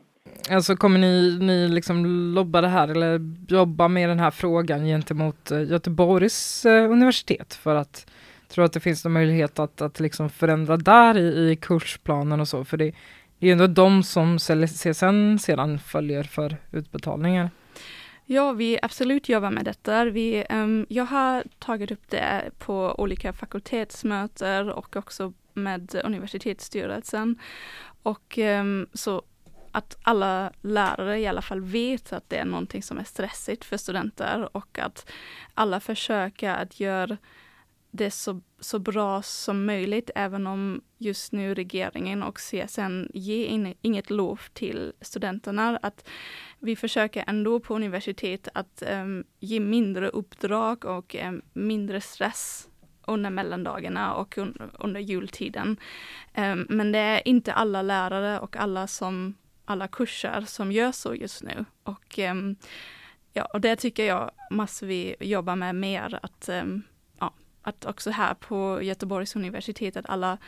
Alltså 0.50 0.76
kommer 0.76 0.98
ni, 0.98 1.38
ni 1.40 1.68
liksom 1.68 2.06
lobba 2.34 2.60
det 2.60 2.68
här 2.68 2.88
eller 2.88 3.20
jobba 3.48 3.88
med 3.88 4.08
den 4.08 4.18
här 4.18 4.30
frågan 4.30 4.84
gentemot 4.84 5.50
eh, 5.50 5.62
Göteborgs 5.62 6.66
eh, 6.66 6.90
universitet 6.90 7.54
för 7.54 7.74
att 7.74 8.10
tro 8.48 8.64
att 8.64 8.72
det 8.72 8.80
finns 8.80 9.04
någon 9.04 9.12
möjlighet 9.12 9.58
att, 9.58 9.80
att 9.80 10.00
liksom 10.00 10.28
förändra 10.28 10.76
där 10.76 11.18
i, 11.18 11.50
i 11.50 11.56
kursplanen 11.56 12.40
och 12.40 12.48
så? 12.48 12.64
För 12.64 12.76
det, 12.76 12.84
det 13.38 13.46
är 13.46 13.48
ju 13.48 13.52
ändå 13.52 13.66
de 13.66 14.02
som 14.02 14.38
CSN 14.38 15.38
sedan 15.38 15.78
följer 15.78 16.22
för 16.22 16.56
utbetalningar. 16.72 17.50
Ja, 18.32 18.52
vi 18.52 18.78
absolut 18.82 19.28
jobbar 19.28 19.50
med 19.50 19.64
detta. 19.64 20.04
Vi, 20.04 20.44
um, 20.50 20.86
jag 20.88 21.04
har 21.04 21.44
tagit 21.58 21.90
upp 21.90 22.10
det 22.10 22.50
på 22.58 22.94
olika 22.98 23.32
fakultetsmöten 23.32 24.70
och 24.70 24.96
också 24.96 25.32
med 25.52 25.94
universitetsstyrelsen. 26.04 27.38
Och 28.02 28.38
um, 28.38 28.86
så 28.92 29.22
att 29.72 29.98
alla 30.02 30.52
lärare 30.60 31.20
i 31.20 31.26
alla 31.26 31.42
fall 31.42 31.60
vet 31.60 32.12
att 32.12 32.28
det 32.28 32.36
är 32.36 32.44
någonting 32.44 32.82
som 32.82 32.98
är 32.98 33.04
stressigt 33.04 33.64
för 33.64 33.76
studenter 33.76 34.56
och 34.56 34.78
att 34.78 35.10
alla 35.54 35.80
försöker 35.80 36.50
att 36.50 36.80
göra 36.80 37.16
det 37.90 38.10
så, 38.10 38.40
så 38.60 38.78
bra 38.78 39.22
som 39.22 39.64
möjligt, 39.64 40.10
även 40.14 40.46
om 40.46 40.82
just 40.98 41.32
nu 41.32 41.54
regeringen 41.54 42.22
och 42.22 42.38
CSN 42.38 43.06
ger 43.14 43.46
in, 43.46 43.74
inget 43.82 44.10
lov 44.10 44.40
till 44.52 44.92
studenterna. 45.00 45.78
Att 45.82 46.08
vi 46.62 46.76
försöker 46.76 47.24
ändå 47.26 47.60
på 47.60 47.74
universitet 47.74 48.48
att 48.54 48.82
um, 48.86 49.24
ge 49.40 49.60
mindre 49.60 50.08
uppdrag 50.08 50.84
och 50.84 51.16
um, 51.28 51.42
mindre 51.52 52.00
stress 52.00 52.68
under 53.06 53.30
mellandagarna 53.30 54.14
och 54.14 54.38
un 54.38 54.70
under 54.78 55.00
jultiden. 55.00 55.76
Um, 56.36 56.66
men 56.68 56.92
det 56.92 56.98
är 56.98 57.28
inte 57.28 57.52
alla 57.52 57.82
lärare 57.82 58.40
och 58.40 58.56
alla 58.56 58.86
som 58.86 59.34
alla 59.64 59.88
kurser 59.88 60.44
som 60.46 60.72
gör 60.72 60.92
så 60.92 61.14
just 61.14 61.42
nu. 61.42 61.64
Och, 61.82 62.18
ja, 63.32 63.44
och 63.44 63.60
det 63.60 63.76
tycker 63.76 64.06
jag 64.06 64.30
måste 64.50 64.86
vi 64.86 65.16
jobba 65.20 65.56
med 65.56 65.74
mer, 65.74 66.18
att 66.22 66.50
att 67.62 67.84
också 67.84 68.10
här 68.10 68.34
på 68.34 68.82
Göteborgs 68.82 69.36
universitet 69.36 69.96
att 69.96 70.08
alla, 70.08 70.38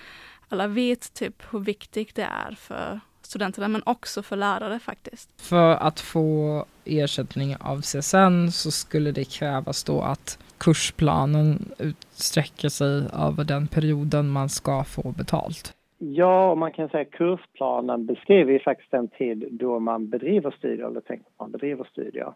alla 0.49 0.67
vet 0.67 1.15
typ 1.15 1.43
hur 1.53 1.61
viktigt 1.61 2.15
det 2.15 2.23
är 2.23 2.55
för 2.55 3.01
studenterna 3.27 3.69
men 3.69 3.83
också 3.87 4.23
för 4.23 4.37
lärare 4.37 4.79
faktiskt. 4.79 5.41
För 5.41 5.77
att 5.77 6.01
få 6.01 6.65
ersättning 6.85 7.57
av 7.61 7.81
CSN 7.81 8.51
så 8.51 8.71
skulle 8.71 9.13
det 9.13 9.25
krävas 9.39 9.85
då 9.85 10.01
att 10.01 10.39
kursplanen 10.59 11.73
utsträcker 11.79 12.69
sig 12.69 13.03
över 13.29 13.45
den 13.45 13.67
perioden 13.67 14.29
man 14.29 14.49
ska 14.49 14.85
få 14.85 15.13
betalt. 15.13 15.75
Ja, 15.99 16.51
och 16.51 16.59
man 16.59 16.73
kan 16.73 16.89
säga 16.89 17.03
att 17.03 17.11
kursplanen 17.11 18.07
beskriver 18.07 18.53
ju 18.53 18.61
faktiskt 18.61 18.91
den 18.91 19.09
tid 19.09 19.49
då 19.51 19.79
man 19.79 20.09
bedriver 20.09 20.51
studier 20.51 20.87
eller 20.87 21.01
tänker 21.01 21.27
man 21.39 21.51
bedriver 21.51 21.85
studier. 21.85 22.33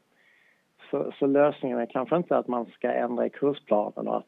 Så, 0.90 1.12
så 1.18 1.26
lösningen 1.26 1.78
är 1.78 1.86
kanske 1.86 2.16
inte 2.16 2.36
att 2.36 2.48
man 2.48 2.66
ska 2.66 2.92
ändra 2.92 3.26
i 3.26 3.30
kursplanen 3.30 4.08
och 4.08 4.16
att 4.16 4.26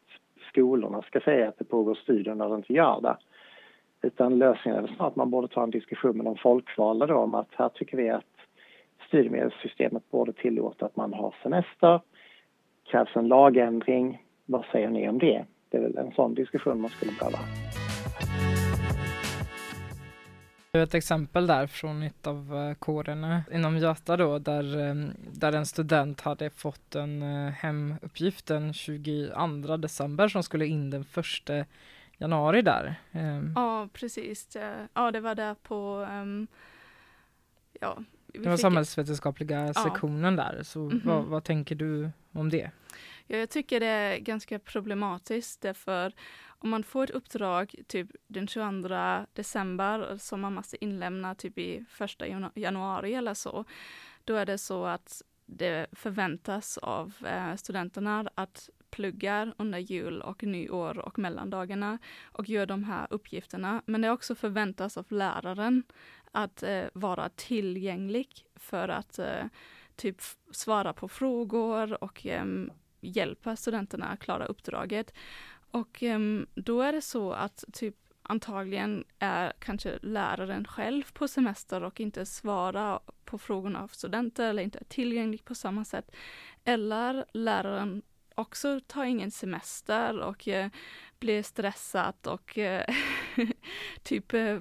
skolorna 0.52 1.02
ska 1.02 1.20
säga 1.20 1.48
att 1.48 1.58
det 1.58 1.64
pågår 1.64 1.94
studier 1.94 2.34
när 2.34 2.48
det 2.48 2.54
inte 2.54 2.72
gör 2.72 3.00
det. 3.00 3.16
Utan 4.02 4.38
lösningen 4.38 4.84
är 4.84 4.88
snarare 4.88 5.08
att 5.08 5.16
man 5.16 5.30
borde 5.30 5.48
ta 5.48 5.62
en 5.62 5.70
diskussion 5.70 6.16
med 6.16 6.26
de 6.26 6.36
folkvalda 6.36 7.06
då 7.06 7.14
om 7.14 7.34
att 7.34 7.48
här 7.50 7.68
tycker 7.68 7.96
vi 7.96 8.10
att 8.10 8.24
studiemedelssystemet 9.08 10.10
borde 10.10 10.32
tillåta 10.32 10.86
att 10.86 10.96
man 10.96 11.14
har 11.14 11.34
semester. 11.42 12.00
Krävs 12.90 13.16
en 13.16 13.28
lagändring. 13.28 14.24
Vad 14.46 14.64
säger 14.72 14.90
ni 14.90 15.08
om 15.08 15.18
det? 15.18 15.44
Det 15.68 15.76
är 15.76 15.82
väl 15.82 15.98
en 15.98 16.12
sån 16.12 16.34
diskussion 16.34 16.80
man 16.80 16.90
skulle 16.90 17.12
behöva. 17.12 17.38
Ett 20.72 20.94
exempel 20.94 21.46
där 21.46 21.66
från 21.66 22.02
ett 22.02 22.26
av 22.26 22.54
eh, 22.54 22.74
kårerna 22.74 23.42
inom 23.52 23.78
Göta 23.78 24.16
då 24.16 24.38
där, 24.38 24.88
eh, 24.88 24.94
där 25.32 25.52
en 25.52 25.66
student 25.66 26.20
hade 26.20 26.50
fått 26.50 26.94
en 26.94 27.22
eh, 27.22 27.52
hemuppgift 27.52 28.46
den 28.46 28.74
22 28.74 29.76
december 29.76 30.28
som 30.28 30.42
skulle 30.42 30.66
in 30.66 30.90
den 30.90 31.04
första 31.04 31.64
januari 32.20 32.62
där. 32.62 32.94
Ehm. 33.12 33.52
Ja 33.56 33.88
precis, 33.92 34.56
ja 34.94 35.10
det 35.10 35.20
var 35.20 35.34
där 35.34 35.54
på 35.54 36.06
um, 36.10 36.46
ja, 37.80 37.98
det 38.26 38.48
var 38.48 38.56
samhällsvetenskapliga 38.56 39.74
sektionen 39.74 40.38
ja. 40.38 40.44
där, 40.44 40.62
så 40.62 40.80
mm 40.80 41.00
-hmm. 41.00 41.06
vad, 41.06 41.24
vad 41.24 41.44
tänker 41.44 41.74
du 41.74 42.10
om 42.32 42.48
det? 42.50 42.70
Ja, 43.26 43.36
jag 43.36 43.50
tycker 43.50 43.80
det 43.80 43.86
är 43.86 44.18
ganska 44.18 44.58
problematiskt 44.58 45.60
därför 45.60 46.12
om 46.62 46.70
man 46.70 46.82
får 46.82 47.04
ett 47.04 47.10
uppdrag 47.10 47.74
typ 47.86 48.10
den 48.26 48.46
22 48.46 48.88
december 49.32 50.16
som 50.18 50.40
man 50.40 50.54
måste 50.54 50.84
inlämna 50.84 51.34
typ 51.34 51.58
i 51.58 51.84
första 51.88 52.26
januari 52.54 53.14
eller 53.14 53.34
så, 53.34 53.64
då 54.24 54.34
är 54.34 54.46
det 54.46 54.58
så 54.58 54.84
att 54.84 55.22
det 55.46 55.86
förväntas 55.92 56.78
av 56.78 57.14
eh, 57.26 57.56
studenterna 57.56 58.30
att 58.34 58.70
pluggar 58.90 59.54
under 59.58 59.78
jul 59.78 60.22
och 60.22 60.42
nyår 60.42 60.98
och 60.98 61.18
mellandagarna 61.18 61.98
och 62.22 62.48
gör 62.48 62.66
de 62.66 62.84
här 62.84 63.06
uppgifterna. 63.10 63.82
Men 63.86 64.00
det 64.00 64.10
också 64.10 64.34
förväntas 64.34 64.96
av 64.96 65.06
läraren 65.08 65.82
att 66.32 66.62
eh, 66.62 66.84
vara 66.92 67.28
tillgänglig 67.28 68.46
för 68.56 68.88
att 68.88 69.18
eh, 69.18 69.44
typ 69.96 70.16
svara 70.50 70.92
på 70.92 71.08
frågor 71.08 72.04
och 72.04 72.26
eh, 72.26 72.44
hjälpa 73.00 73.56
studenterna 73.56 74.06
att 74.06 74.20
klara 74.20 74.44
uppdraget. 74.44 75.14
Och 75.70 76.02
ehm, 76.02 76.46
då 76.54 76.82
är 76.82 76.92
det 76.92 77.02
så 77.02 77.32
att 77.32 77.64
typ 77.72 77.96
antagligen 78.22 79.04
är 79.18 79.52
kanske 79.58 79.98
läraren 80.02 80.64
själv 80.64 81.02
på 81.12 81.28
semester 81.28 81.82
och 81.82 82.00
inte 82.00 82.26
svarar 82.26 83.00
på 83.24 83.38
frågorna 83.38 83.82
av 83.82 83.88
studenter 83.88 84.48
eller 84.50 84.62
inte 84.62 84.78
är 84.78 84.84
tillgänglig 84.84 85.44
på 85.44 85.54
samma 85.54 85.84
sätt. 85.84 86.10
Eller 86.64 87.24
läraren 87.32 88.02
också 88.40 88.80
tar 88.86 89.04
ingen 89.04 89.30
semester 89.30 90.20
och 90.20 90.48
eh, 90.48 90.70
blir 91.18 91.42
stressad 91.42 92.14
och 92.26 92.58
eh, 92.58 92.84
typ 94.02 94.34
eh, 94.34 94.58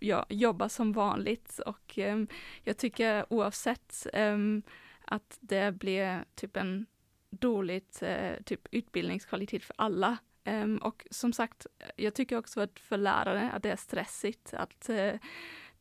ja, 0.00 0.26
jobbar 0.28 0.68
som 0.68 0.92
vanligt. 0.92 1.60
Och 1.66 1.98
eh, 1.98 2.18
jag 2.64 2.76
tycker 2.76 3.32
oavsett 3.32 4.06
ehm, 4.12 4.62
att 5.04 5.38
det 5.40 5.72
blir 5.72 6.24
typ 6.34 6.56
en 6.56 6.86
dåligt 7.30 8.02
eh, 8.02 8.42
typ 8.44 8.68
utbildningskvalitet 8.70 9.64
för 9.64 9.74
alla 9.78 10.16
ehm, 10.44 10.76
och 10.76 11.06
som 11.10 11.32
sagt, 11.32 11.66
jag 11.96 12.14
tycker 12.14 12.38
också 12.38 12.60
att 12.60 12.78
för 12.78 12.96
lärare 12.96 13.50
att 13.50 13.62
det 13.62 13.70
är 13.70 13.76
stressigt 13.76 14.54
att 14.54 14.90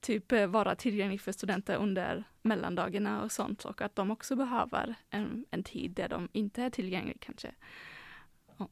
typ 0.02 0.32
uh, 0.32 0.46
vara 0.46 0.76
tillgänglig 0.76 1.22
för 1.22 1.32
studenter 1.32 1.76
under 1.76 2.24
mellandagarna 2.42 3.24
och 3.24 3.32
sånt 3.32 3.66
och 3.66 3.82
att 3.82 3.96
de 3.96 4.12
också 4.12 4.36
behöver 4.36 4.96
en, 5.10 5.46
en 5.52 5.64
tid 5.64 5.92
där 5.92 6.10
de 6.10 6.30
inte 6.32 6.64
är 6.64 6.70
tillgängliga 6.70 7.18
kanske. 7.20 7.52
Oh. 8.58 8.68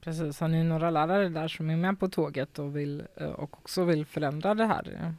Precis, 0.00 0.40
har 0.40 0.48
ni 0.48 0.64
några 0.64 0.90
lärare 0.90 1.28
där 1.28 1.48
som 1.48 1.70
är 1.70 1.76
med 1.76 2.00
på 2.00 2.08
tåget 2.08 2.58
och, 2.58 2.76
vill, 2.76 3.06
uh, 3.20 3.28
och 3.28 3.58
också 3.58 3.84
vill 3.84 4.06
förändra 4.06 4.54
det 4.54 4.66
här? 4.66 5.14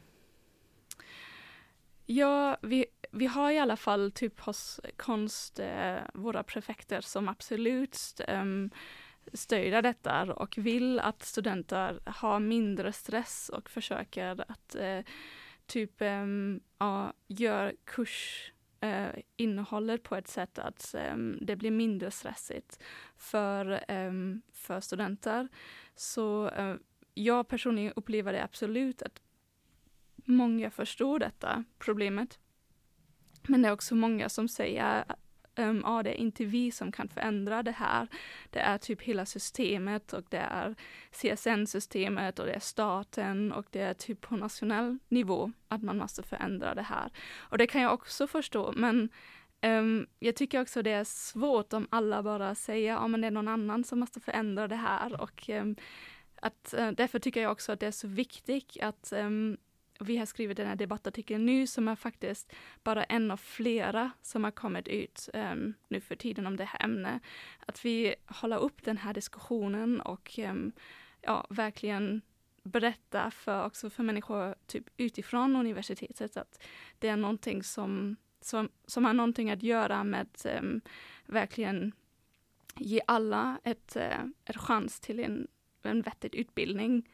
Ja, 2.06 2.56
vi, 2.62 2.86
vi 3.10 3.26
har 3.26 3.50
i 3.50 3.58
alla 3.58 3.76
fall 3.76 4.12
typ 4.12 4.40
hos 4.40 4.80
konst, 4.96 5.58
eh, 5.58 5.96
våra 6.14 6.42
prefekter 6.42 7.00
som 7.00 7.28
absolut 7.28 8.20
eh, 8.28 8.44
stödja 9.32 9.82
detta 9.82 10.34
och 10.34 10.58
vill 10.58 11.00
att 11.00 11.22
studenter 11.22 12.00
har 12.06 12.40
mindre 12.40 12.92
stress 12.92 13.48
och 13.48 13.70
försöker 13.70 14.44
att 14.50 14.74
eh, 14.74 15.00
typ 15.66 16.00
eh, 16.00 16.26
ja, 16.78 17.12
gör 17.26 17.74
kurs 17.84 18.52
eh, 18.80 19.98
på 20.02 20.16
ett 20.16 20.28
sätt 20.28 20.58
att 20.58 20.94
um, 21.12 21.38
det 21.40 21.56
blir 21.56 21.70
mindre 21.70 22.10
stressigt 22.10 22.82
för, 23.16 23.84
um, 23.88 24.42
för 24.52 24.80
studenter. 24.80 25.48
Så 25.94 26.50
uh, 26.58 26.74
jag 27.14 27.48
personligen 27.48 27.92
upplever 27.96 28.32
det 28.32 28.44
absolut 28.44 29.02
att 29.02 29.20
många 30.16 30.70
förstår 30.70 31.18
detta 31.18 31.64
problemet. 31.78 32.38
Men 33.48 33.62
det 33.62 33.68
är 33.68 33.72
också 33.72 33.94
många 33.94 34.28
som 34.28 34.48
säger 34.48 35.04
um, 35.56 35.82
ja, 35.84 36.02
det 36.02 36.10
är 36.10 36.14
inte 36.14 36.44
vi 36.44 36.70
som 36.70 36.92
kan 36.92 37.08
förändra 37.08 37.62
det 37.62 37.72
här. 37.72 38.08
Det 38.50 38.58
är 38.58 38.78
typ 38.78 39.02
hela 39.02 39.26
systemet 39.26 40.12
och 40.12 40.24
det 40.28 40.36
är 40.50 40.74
CSN-systemet 41.10 42.38
och 42.38 42.46
det 42.46 42.52
är 42.52 42.60
staten 42.60 43.52
och 43.52 43.66
det 43.70 43.80
är 43.80 43.94
typ 43.94 44.20
på 44.20 44.36
nationell 44.36 44.98
nivå 45.08 45.52
att 45.68 45.82
man 45.82 45.98
måste 45.98 46.22
förändra 46.22 46.74
det 46.74 46.82
här. 46.82 47.10
Och 47.38 47.58
det 47.58 47.66
kan 47.66 47.82
jag 47.82 47.94
också 47.94 48.26
förstå, 48.26 48.72
men 48.76 49.08
um, 49.62 50.06
jag 50.18 50.36
tycker 50.36 50.60
också 50.60 50.82
det 50.82 50.90
är 50.90 51.04
svårt 51.04 51.72
om 51.72 51.86
alla 51.90 52.22
bara 52.22 52.54
säger, 52.54 52.92
ja 52.92 53.08
men 53.08 53.20
det 53.20 53.26
är 53.26 53.30
någon 53.30 53.48
annan 53.48 53.84
som 53.84 54.00
måste 54.00 54.20
förändra 54.20 54.68
det 54.68 54.76
här 54.76 55.20
och 55.20 55.48
um, 55.48 55.76
att, 56.42 56.74
uh, 56.78 56.90
därför 56.90 57.18
tycker 57.18 57.42
jag 57.42 57.52
också 57.52 57.72
att 57.72 57.80
det 57.80 57.86
är 57.86 57.90
så 57.90 58.08
viktigt 58.08 58.76
att 58.80 59.12
um, 59.16 59.56
vi 60.00 60.16
har 60.16 60.26
skrivit 60.26 60.56
den 60.56 60.66
här 60.66 60.76
debattartikeln 60.76 61.46
nu 61.46 61.66
som 61.66 61.88
är 61.88 61.96
faktiskt 61.96 62.52
bara 62.82 63.04
en 63.04 63.30
av 63.30 63.36
flera 63.36 64.10
som 64.22 64.44
har 64.44 64.50
kommit 64.50 64.88
ut 64.88 65.28
um, 65.34 65.74
nu 65.88 66.00
för 66.00 66.16
tiden 66.16 66.46
om 66.46 66.56
det 66.56 66.64
här 66.64 66.84
ämnet. 66.84 67.22
Att 67.66 67.84
vi 67.84 68.14
håller 68.26 68.58
upp 68.58 68.82
den 68.84 68.96
här 68.96 69.14
diskussionen 69.14 70.00
och 70.00 70.38
um, 70.38 70.72
ja, 71.20 71.46
verkligen 71.50 72.22
berätta 72.62 73.30
för 73.30 73.64
också 73.64 73.90
för 73.90 74.02
människor 74.02 74.54
typ 74.66 74.84
utifrån 74.96 75.56
universitetet 75.56 76.36
att 76.36 76.62
det 76.98 77.08
är 77.08 77.16
någonting 77.16 77.62
som, 77.62 78.16
som, 78.40 78.68
som 78.86 79.04
har 79.04 79.12
någonting 79.12 79.50
att 79.50 79.62
göra 79.62 80.04
med 80.04 80.28
um, 80.58 80.80
verkligen 81.26 81.92
ge 82.76 83.00
alla 83.06 83.58
ett, 83.64 83.96
eh, 83.96 84.02
uh, 84.02 84.30
ett 84.44 84.56
chans 84.56 85.00
till 85.00 85.20
en, 85.20 85.48
en 85.82 86.02
vettig 86.02 86.34
utbildning 86.34 87.08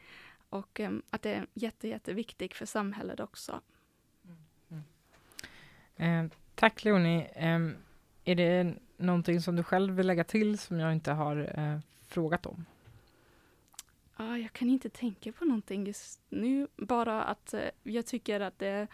och 0.49 0.79
um, 0.79 1.01
att 1.09 1.21
det 1.21 1.33
är 1.33 1.47
jätte, 1.53 1.87
jätteviktigt 1.87 2.53
för 2.53 2.65
samhället 2.65 3.19
också. 3.19 3.61
Mm. 4.69 6.25
Eh, 6.25 6.31
tack 6.55 6.83
Leonie. 6.83 7.27
Eh, 7.35 7.69
är 8.23 8.35
det 8.35 8.75
någonting 8.97 9.41
som 9.41 9.55
du 9.55 9.63
själv 9.63 9.93
vill 9.93 10.07
lägga 10.07 10.23
till 10.23 10.57
som 10.57 10.79
jag 10.79 10.93
inte 10.93 11.11
har 11.11 11.59
eh, 11.59 11.79
frågat 12.07 12.45
om? 12.45 12.65
Ah, 14.15 14.37
jag 14.37 14.53
kan 14.53 14.69
inte 14.69 14.89
tänka 14.89 15.31
på 15.31 15.45
någonting 15.45 15.85
just 15.85 16.21
nu, 16.29 16.67
bara 16.75 17.23
att 17.23 17.53
eh, 17.53 17.69
jag 17.83 18.05
tycker 18.05 18.39
att 18.39 18.59
det 18.59 18.67
är 18.67 18.87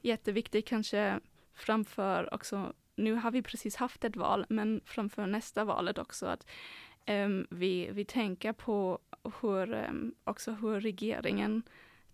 jätteviktigt 0.00 0.66
kanske 0.66 1.20
framför 1.54 2.34
också, 2.34 2.72
nu 2.96 3.14
har 3.14 3.30
vi 3.30 3.42
precis 3.42 3.76
haft 3.76 4.04
ett 4.04 4.16
val, 4.16 4.46
men 4.48 4.80
framför 4.84 5.26
nästa 5.26 5.64
valet 5.64 5.98
också 5.98 6.26
att 6.26 6.46
um, 7.06 7.46
vi, 7.50 7.90
vi 7.92 8.04
tänker 8.04 8.52
på 8.52 8.98
hur, 9.40 9.72
um, 9.72 10.14
också 10.24 10.52
hur 10.52 10.80
regeringen 10.80 11.62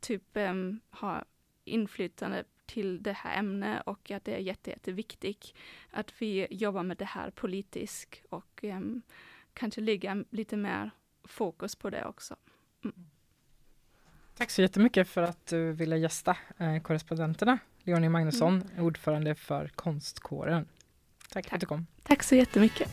typ 0.01 0.23
um, 0.35 0.81
har 0.91 1.25
inflytande 1.65 2.45
till 2.67 3.03
det 3.03 3.13
här 3.13 3.39
ämnet 3.39 3.83
och 3.87 4.11
att 4.11 4.25
det 4.25 4.35
är 4.35 4.39
jätte, 4.39 4.71
jätteviktigt 4.71 5.55
att 5.91 6.13
vi 6.19 6.47
jobbar 6.51 6.83
med 6.83 6.97
det 6.97 7.05
här 7.05 7.31
politiskt 7.31 8.23
och 8.31 8.65
um, 8.65 9.03
kanske 9.55 9.81
lägga 9.81 10.25
lite 10.31 10.57
mer 10.57 10.91
fokus 11.25 11.77
på 11.77 11.91
det 11.91 12.05
också. 12.05 12.37
Mm. 12.85 13.07
Tack 14.37 14.51
så 14.51 14.63
jättemycket 14.63 15.09
för 15.09 15.23
att 15.23 15.47
du 15.47 15.73
ville 15.73 15.97
gästa 15.99 16.37
eh, 16.59 16.83
korrespondenterna. 16.83 17.59
Leonie 17.83 18.09
Magnusson, 18.09 18.63
mm. 18.63 18.85
ordförande 18.85 19.35
för 19.35 19.69
Konstkåren. 19.69 20.69
Tack, 21.29 21.33
Tack 21.33 21.49
för 21.49 21.55
att 21.57 21.61
du 21.61 21.67
kom. 21.67 21.87
Tack 22.03 22.23
så 22.23 22.35
jättemycket. 22.35 22.91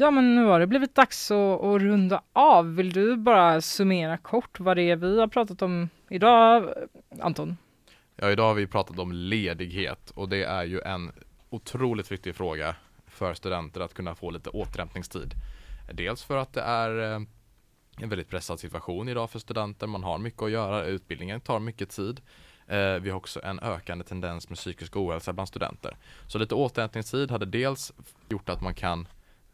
Ja, 0.00 0.10
men 0.10 0.34
nu 0.34 0.44
har 0.44 0.60
det 0.60 0.66
blivit 0.66 0.94
dags 0.94 1.30
att, 1.30 1.60
att, 1.64 1.82
runda 1.82 2.22
av. 2.32 2.74
Vill 2.74 2.92
du 2.92 3.16
bara 3.16 3.60
summera 3.60 4.16
kort 4.16 4.60
vad 4.60 4.76
det 4.76 4.82
är 4.82 4.96
vi 4.96 5.20
har 5.20 5.28
pratat 5.28 5.62
om 5.62 5.88
idag, 6.10 6.74
Anton? 7.20 7.56
Ja, 8.16 8.30
idag 8.30 8.44
har 8.46 8.54
vi 8.54 8.66
pratat 8.66 8.98
om 8.98 9.12
ledighet 9.12 10.10
och 10.10 10.28
det 10.28 10.44
är 10.44 10.64
ju 10.64 10.80
en 10.80 11.12
otroligt 11.50 12.12
viktig 12.12 12.34
fråga 12.34 12.76
för 13.06 13.34
studenter 13.34 13.80
att 13.80 13.94
kunna 13.94 14.14
få 14.14 14.30
lite 14.30 14.50
återhämtningstid. 14.50 15.34
Dels 15.92 16.24
för 16.24 16.36
att 16.36 16.52
det 16.52 16.62
är 16.62 17.12
eh, 17.12 17.20
en 18.00 18.08
väldigt 18.08 18.28
pressad 18.28 18.60
situation 18.60 19.08
idag 19.08 19.30
för 19.30 19.38
studenter. 19.38 19.86
Man 19.86 20.04
har 20.04 20.18
mycket 20.18 20.42
att 20.42 20.50
göra, 20.50 20.84
utbildningen 20.84 21.40
tar 21.40 21.58
mycket 21.58 21.90
tid. 21.90 22.20
Eh, 22.66 22.94
vi 22.94 23.10
har 23.10 23.16
också 23.16 23.40
en 23.44 23.60
ökande 23.60 24.04
tendens 24.04 24.48
med 24.48 24.58
psykisk 24.58 24.96
ohälsa 24.96 25.32
bland 25.32 25.48
studenter. 25.48 25.96
Så 26.26 26.38
lite 26.38 26.54
återhämtningstid 26.54 27.30
hade 27.30 27.46
dels 27.46 27.92
gjort 28.28 28.48
att 28.48 28.62
man 28.62 28.74
kan 28.74 29.06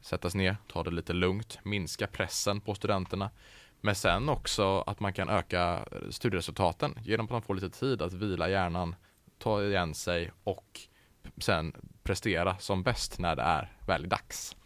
Sättas 0.06 0.34
ner, 0.34 0.56
ta 0.66 0.82
det 0.82 0.90
lite 0.90 1.12
lugnt, 1.12 1.58
minska 1.62 2.06
pressen 2.06 2.60
på 2.60 2.74
studenterna. 2.74 3.30
Men 3.80 3.94
sen 3.94 4.28
också 4.28 4.80
att 4.80 5.00
man 5.00 5.12
kan 5.12 5.28
öka 5.28 5.84
studieresultaten 6.10 6.98
genom 7.04 7.26
att 7.26 7.32
man 7.32 7.42
får 7.42 7.54
lite 7.54 7.70
tid 7.70 8.02
att 8.02 8.12
vila 8.12 8.48
hjärnan, 8.48 8.94
ta 9.38 9.62
igen 9.62 9.94
sig 9.94 10.32
och 10.44 10.80
sen 11.38 11.72
prestera 12.02 12.58
som 12.58 12.82
bäst 12.82 13.18
när 13.18 13.36
det 13.36 13.42
är 13.42 13.72
väl 13.86 14.08
dags. 14.08 14.56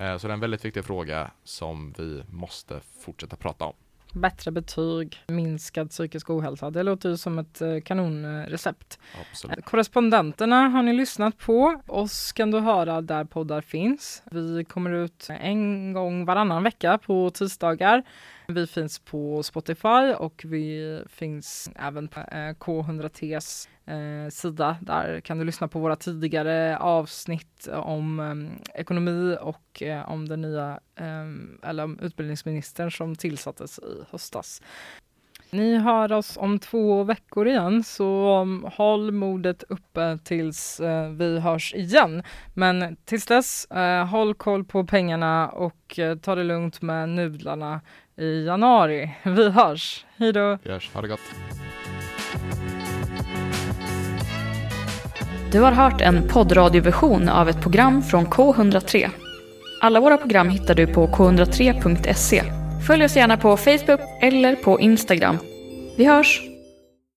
Eh, 0.00 0.16
så 0.18 0.26
det 0.26 0.32
är 0.32 0.34
en 0.34 0.40
väldigt 0.40 0.64
viktig 0.64 0.84
fråga 0.84 1.30
som 1.44 1.94
vi 1.98 2.22
måste 2.30 2.80
fortsätta 3.04 3.36
prata 3.36 3.64
om. 3.64 3.74
Bättre 4.12 4.50
betyg, 4.50 5.24
minskad 5.26 5.90
psykisk 5.90 6.30
ohälsa. 6.30 6.70
Det 6.70 6.82
låter 6.82 7.08
ju 7.08 7.16
som 7.16 7.38
ett 7.38 7.60
eh, 7.60 7.80
kanonrecept. 7.84 8.98
Absolut. 9.30 9.64
Korrespondenterna 9.64 10.68
har 10.68 10.82
ni 10.82 10.92
lyssnat 10.92 11.38
på. 11.38 11.80
Oss 11.86 12.32
kan 12.32 12.50
du 12.50 12.58
höra 12.60 13.00
där 13.00 13.24
poddar 13.24 13.60
finns. 13.60 14.22
Vi 14.30 14.64
kommer 14.64 14.90
ut 14.90 15.28
en 15.40 15.92
gång 15.92 16.24
varannan 16.24 16.62
vecka 16.62 16.98
på 16.98 17.30
tisdagar. 17.30 18.02
Vi 18.52 18.66
finns 18.66 18.98
på 18.98 19.42
Spotify 19.42 20.14
och 20.18 20.42
vi 20.44 21.02
finns 21.08 21.70
även 21.76 22.08
på 22.08 22.20
eh, 22.20 22.54
K100ts 22.54 23.68
eh, 23.86 24.30
sida. 24.30 24.76
Där 24.80 25.20
kan 25.20 25.38
du 25.38 25.44
lyssna 25.44 25.68
på 25.68 25.78
våra 25.78 25.96
tidigare 25.96 26.78
avsnitt 26.78 27.68
om 27.72 28.20
eh, 28.20 28.80
ekonomi 28.80 29.36
och 29.40 29.82
om 30.06 30.28
den 30.28 30.40
nya, 30.40 30.80
eller 31.62 31.84
om 31.84 31.98
utbildningsministern 31.98 32.90
som 32.90 33.16
tillsattes 33.16 33.78
i 33.78 34.04
höstas. 34.10 34.62
Ni 35.50 35.76
hör 35.78 36.12
oss 36.12 36.36
om 36.36 36.58
två 36.58 37.04
veckor 37.04 37.48
igen, 37.48 37.84
så 37.84 38.34
mm, 38.42 38.70
håll 38.72 39.12
modet 39.12 39.64
uppe 39.68 40.18
tills 40.24 40.80
vi 41.16 41.38
hörs 41.40 41.74
igen. 41.74 42.22
Men 42.54 42.96
tills 43.04 43.26
dess, 43.26 43.66
håll 44.10 44.34
koll 44.34 44.64
på 44.64 44.84
pengarna 44.84 45.48
och 45.48 45.98
ta 46.22 46.34
det 46.34 46.44
lugnt 46.44 46.82
med 46.82 47.08
nudlarna 47.08 47.80
i 48.18 48.44
januari. 48.44 49.10
Vi 49.22 49.50
hörs, 49.50 50.06
hejdå! 50.16 50.58
Vi 50.62 50.70
hörs, 50.70 50.90
ha 50.94 51.02
det 51.02 51.08
gott! 51.08 51.20
Du 55.52 55.60
har 55.60 55.72
hört 55.72 56.00
en 56.00 56.28
poddradioversion 56.28 57.28
av 57.28 57.48
ett 57.48 57.60
program 57.60 58.02
från 58.02 58.26
K103. 58.26 59.08
Alla 59.82 60.00
våra 60.00 60.16
program 60.16 60.48
hittar 60.48 60.74
du 60.74 60.86
på 60.86 61.06
k103.se 61.06 62.42
Följ 62.86 63.04
oss 63.04 63.16
gärna 63.16 63.36
på 63.36 63.56
Facebook 63.56 64.00
eller 64.22 64.56
på 64.56 64.80
Instagram. 64.80 65.38
Vi 65.96 66.04
hörs! 66.04 66.57